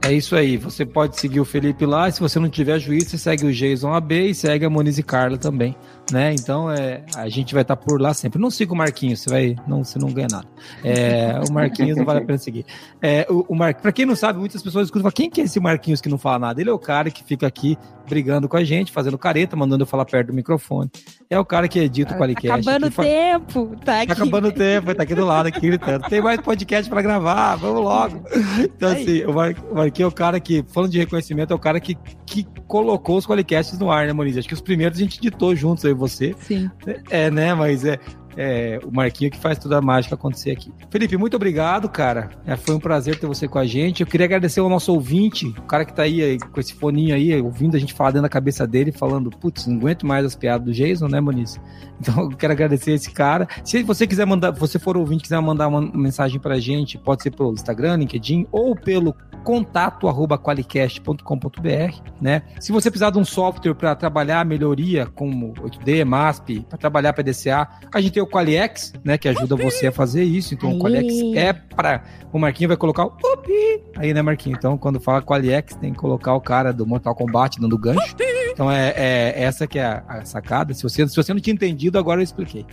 [0.05, 0.55] É isso aí.
[0.57, 2.11] Você pode seguir o Felipe lá.
[2.11, 5.03] Se você não tiver juízo, você segue o Jason AB e segue a Moniz e
[5.03, 5.75] Carla também
[6.11, 6.33] né?
[6.33, 8.39] Então é, a gente vai estar tá por lá sempre.
[8.39, 10.47] Não siga o Marquinhos, você vai, não, você não ganha nada.
[10.83, 12.65] É, o Marquinhos não vale a pena seguir.
[13.01, 13.73] É, o, o Mar...
[13.75, 16.39] Para quem não sabe, muitas pessoas escutam, quem que é esse Marquinhos que não fala
[16.39, 16.61] nada?
[16.61, 17.77] Ele é o cara que fica aqui
[18.07, 20.89] brigando com a gente, fazendo careta, mandando eu falar perto do microfone.
[21.29, 22.47] É o cara que edita o Qualicast.
[22.47, 23.03] Tá acabando o fa...
[23.03, 24.07] tempo, tá, tá aqui.
[24.07, 26.07] Tá acabando o tempo, tá aqui do lado, aqui gritando.
[26.07, 28.21] Tem mais podcast para gravar, vamos logo.
[28.63, 31.97] Então, assim, o Marquinhos é o cara que, falando de reconhecimento, é o cara que,
[32.25, 34.37] que colocou os Qualicasts no ar, né, Moniz?
[34.37, 36.35] Acho que os primeiros a gente editou juntos aí, você.
[36.39, 36.69] Sim.
[37.09, 37.53] É, né?
[37.53, 37.99] Mas é,
[38.37, 40.71] é, o Marquinho que faz toda a mágica acontecer aqui.
[40.89, 42.29] Felipe, muito obrigado, cara.
[42.45, 44.01] É, foi um prazer ter você com a gente.
[44.01, 47.15] Eu queria agradecer ao nosso ouvinte, o cara que tá aí, aí com esse foninho
[47.15, 50.35] aí, ouvindo a gente falar dentro da cabeça dele, falando, putz, não aguento mais as
[50.35, 51.59] piadas do Jason, né, Moniz?
[51.97, 53.47] Então eu quero agradecer esse cara.
[53.63, 57.31] Se você quiser mandar, você for ouvinte, quiser mandar uma mensagem pra gente, pode ser
[57.31, 59.15] pelo Instagram, LinkedIn ou pelo
[59.45, 62.41] contato arroba qualicast.com.br, né?
[62.59, 67.69] Se você precisar de um software para trabalhar melhoria como 8D, MASP, para trabalhar PDCA,
[67.93, 70.53] a gente tem o Qualiex, né, que ajuda você a fazer isso.
[70.53, 70.75] Então Aê.
[70.75, 72.03] o Qualiex é para
[72.33, 73.81] o Marquinho vai colocar o Upi!
[73.95, 74.55] aí, né, Marquinho?
[74.57, 78.15] Então quando fala Qualiex, tem que colocar o cara do Mortal Kombat dando gancho.
[78.51, 80.73] Então é, é essa que é a, a, sacada.
[80.73, 82.65] Se você, se você não tinha entendido, agora eu expliquei.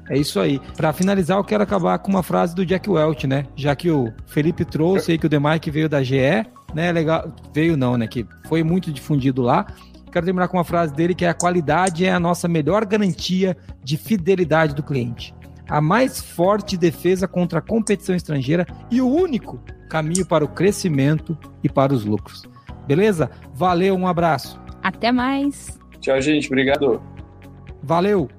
[0.08, 0.60] É isso aí.
[0.76, 3.46] Para finalizar, eu quero acabar com uma frase do Jack Welch, né?
[3.54, 6.90] Já que o Felipe trouxe aí que o Demike veio da GE, né?
[6.92, 8.06] Legal, veio não, né?
[8.06, 9.66] Que foi muito difundido lá.
[10.10, 13.56] Quero terminar com uma frase dele que é a qualidade é a nossa melhor garantia
[13.84, 15.34] de fidelidade do cliente.
[15.68, 21.36] A mais forte defesa contra a competição estrangeira e o único caminho para o crescimento
[21.62, 22.48] e para os lucros.
[22.86, 23.30] Beleza?
[23.52, 24.58] Valeu, um abraço.
[24.82, 25.78] Até mais.
[26.00, 26.46] Tchau, gente.
[26.46, 27.02] Obrigado.
[27.82, 28.30] Valeu.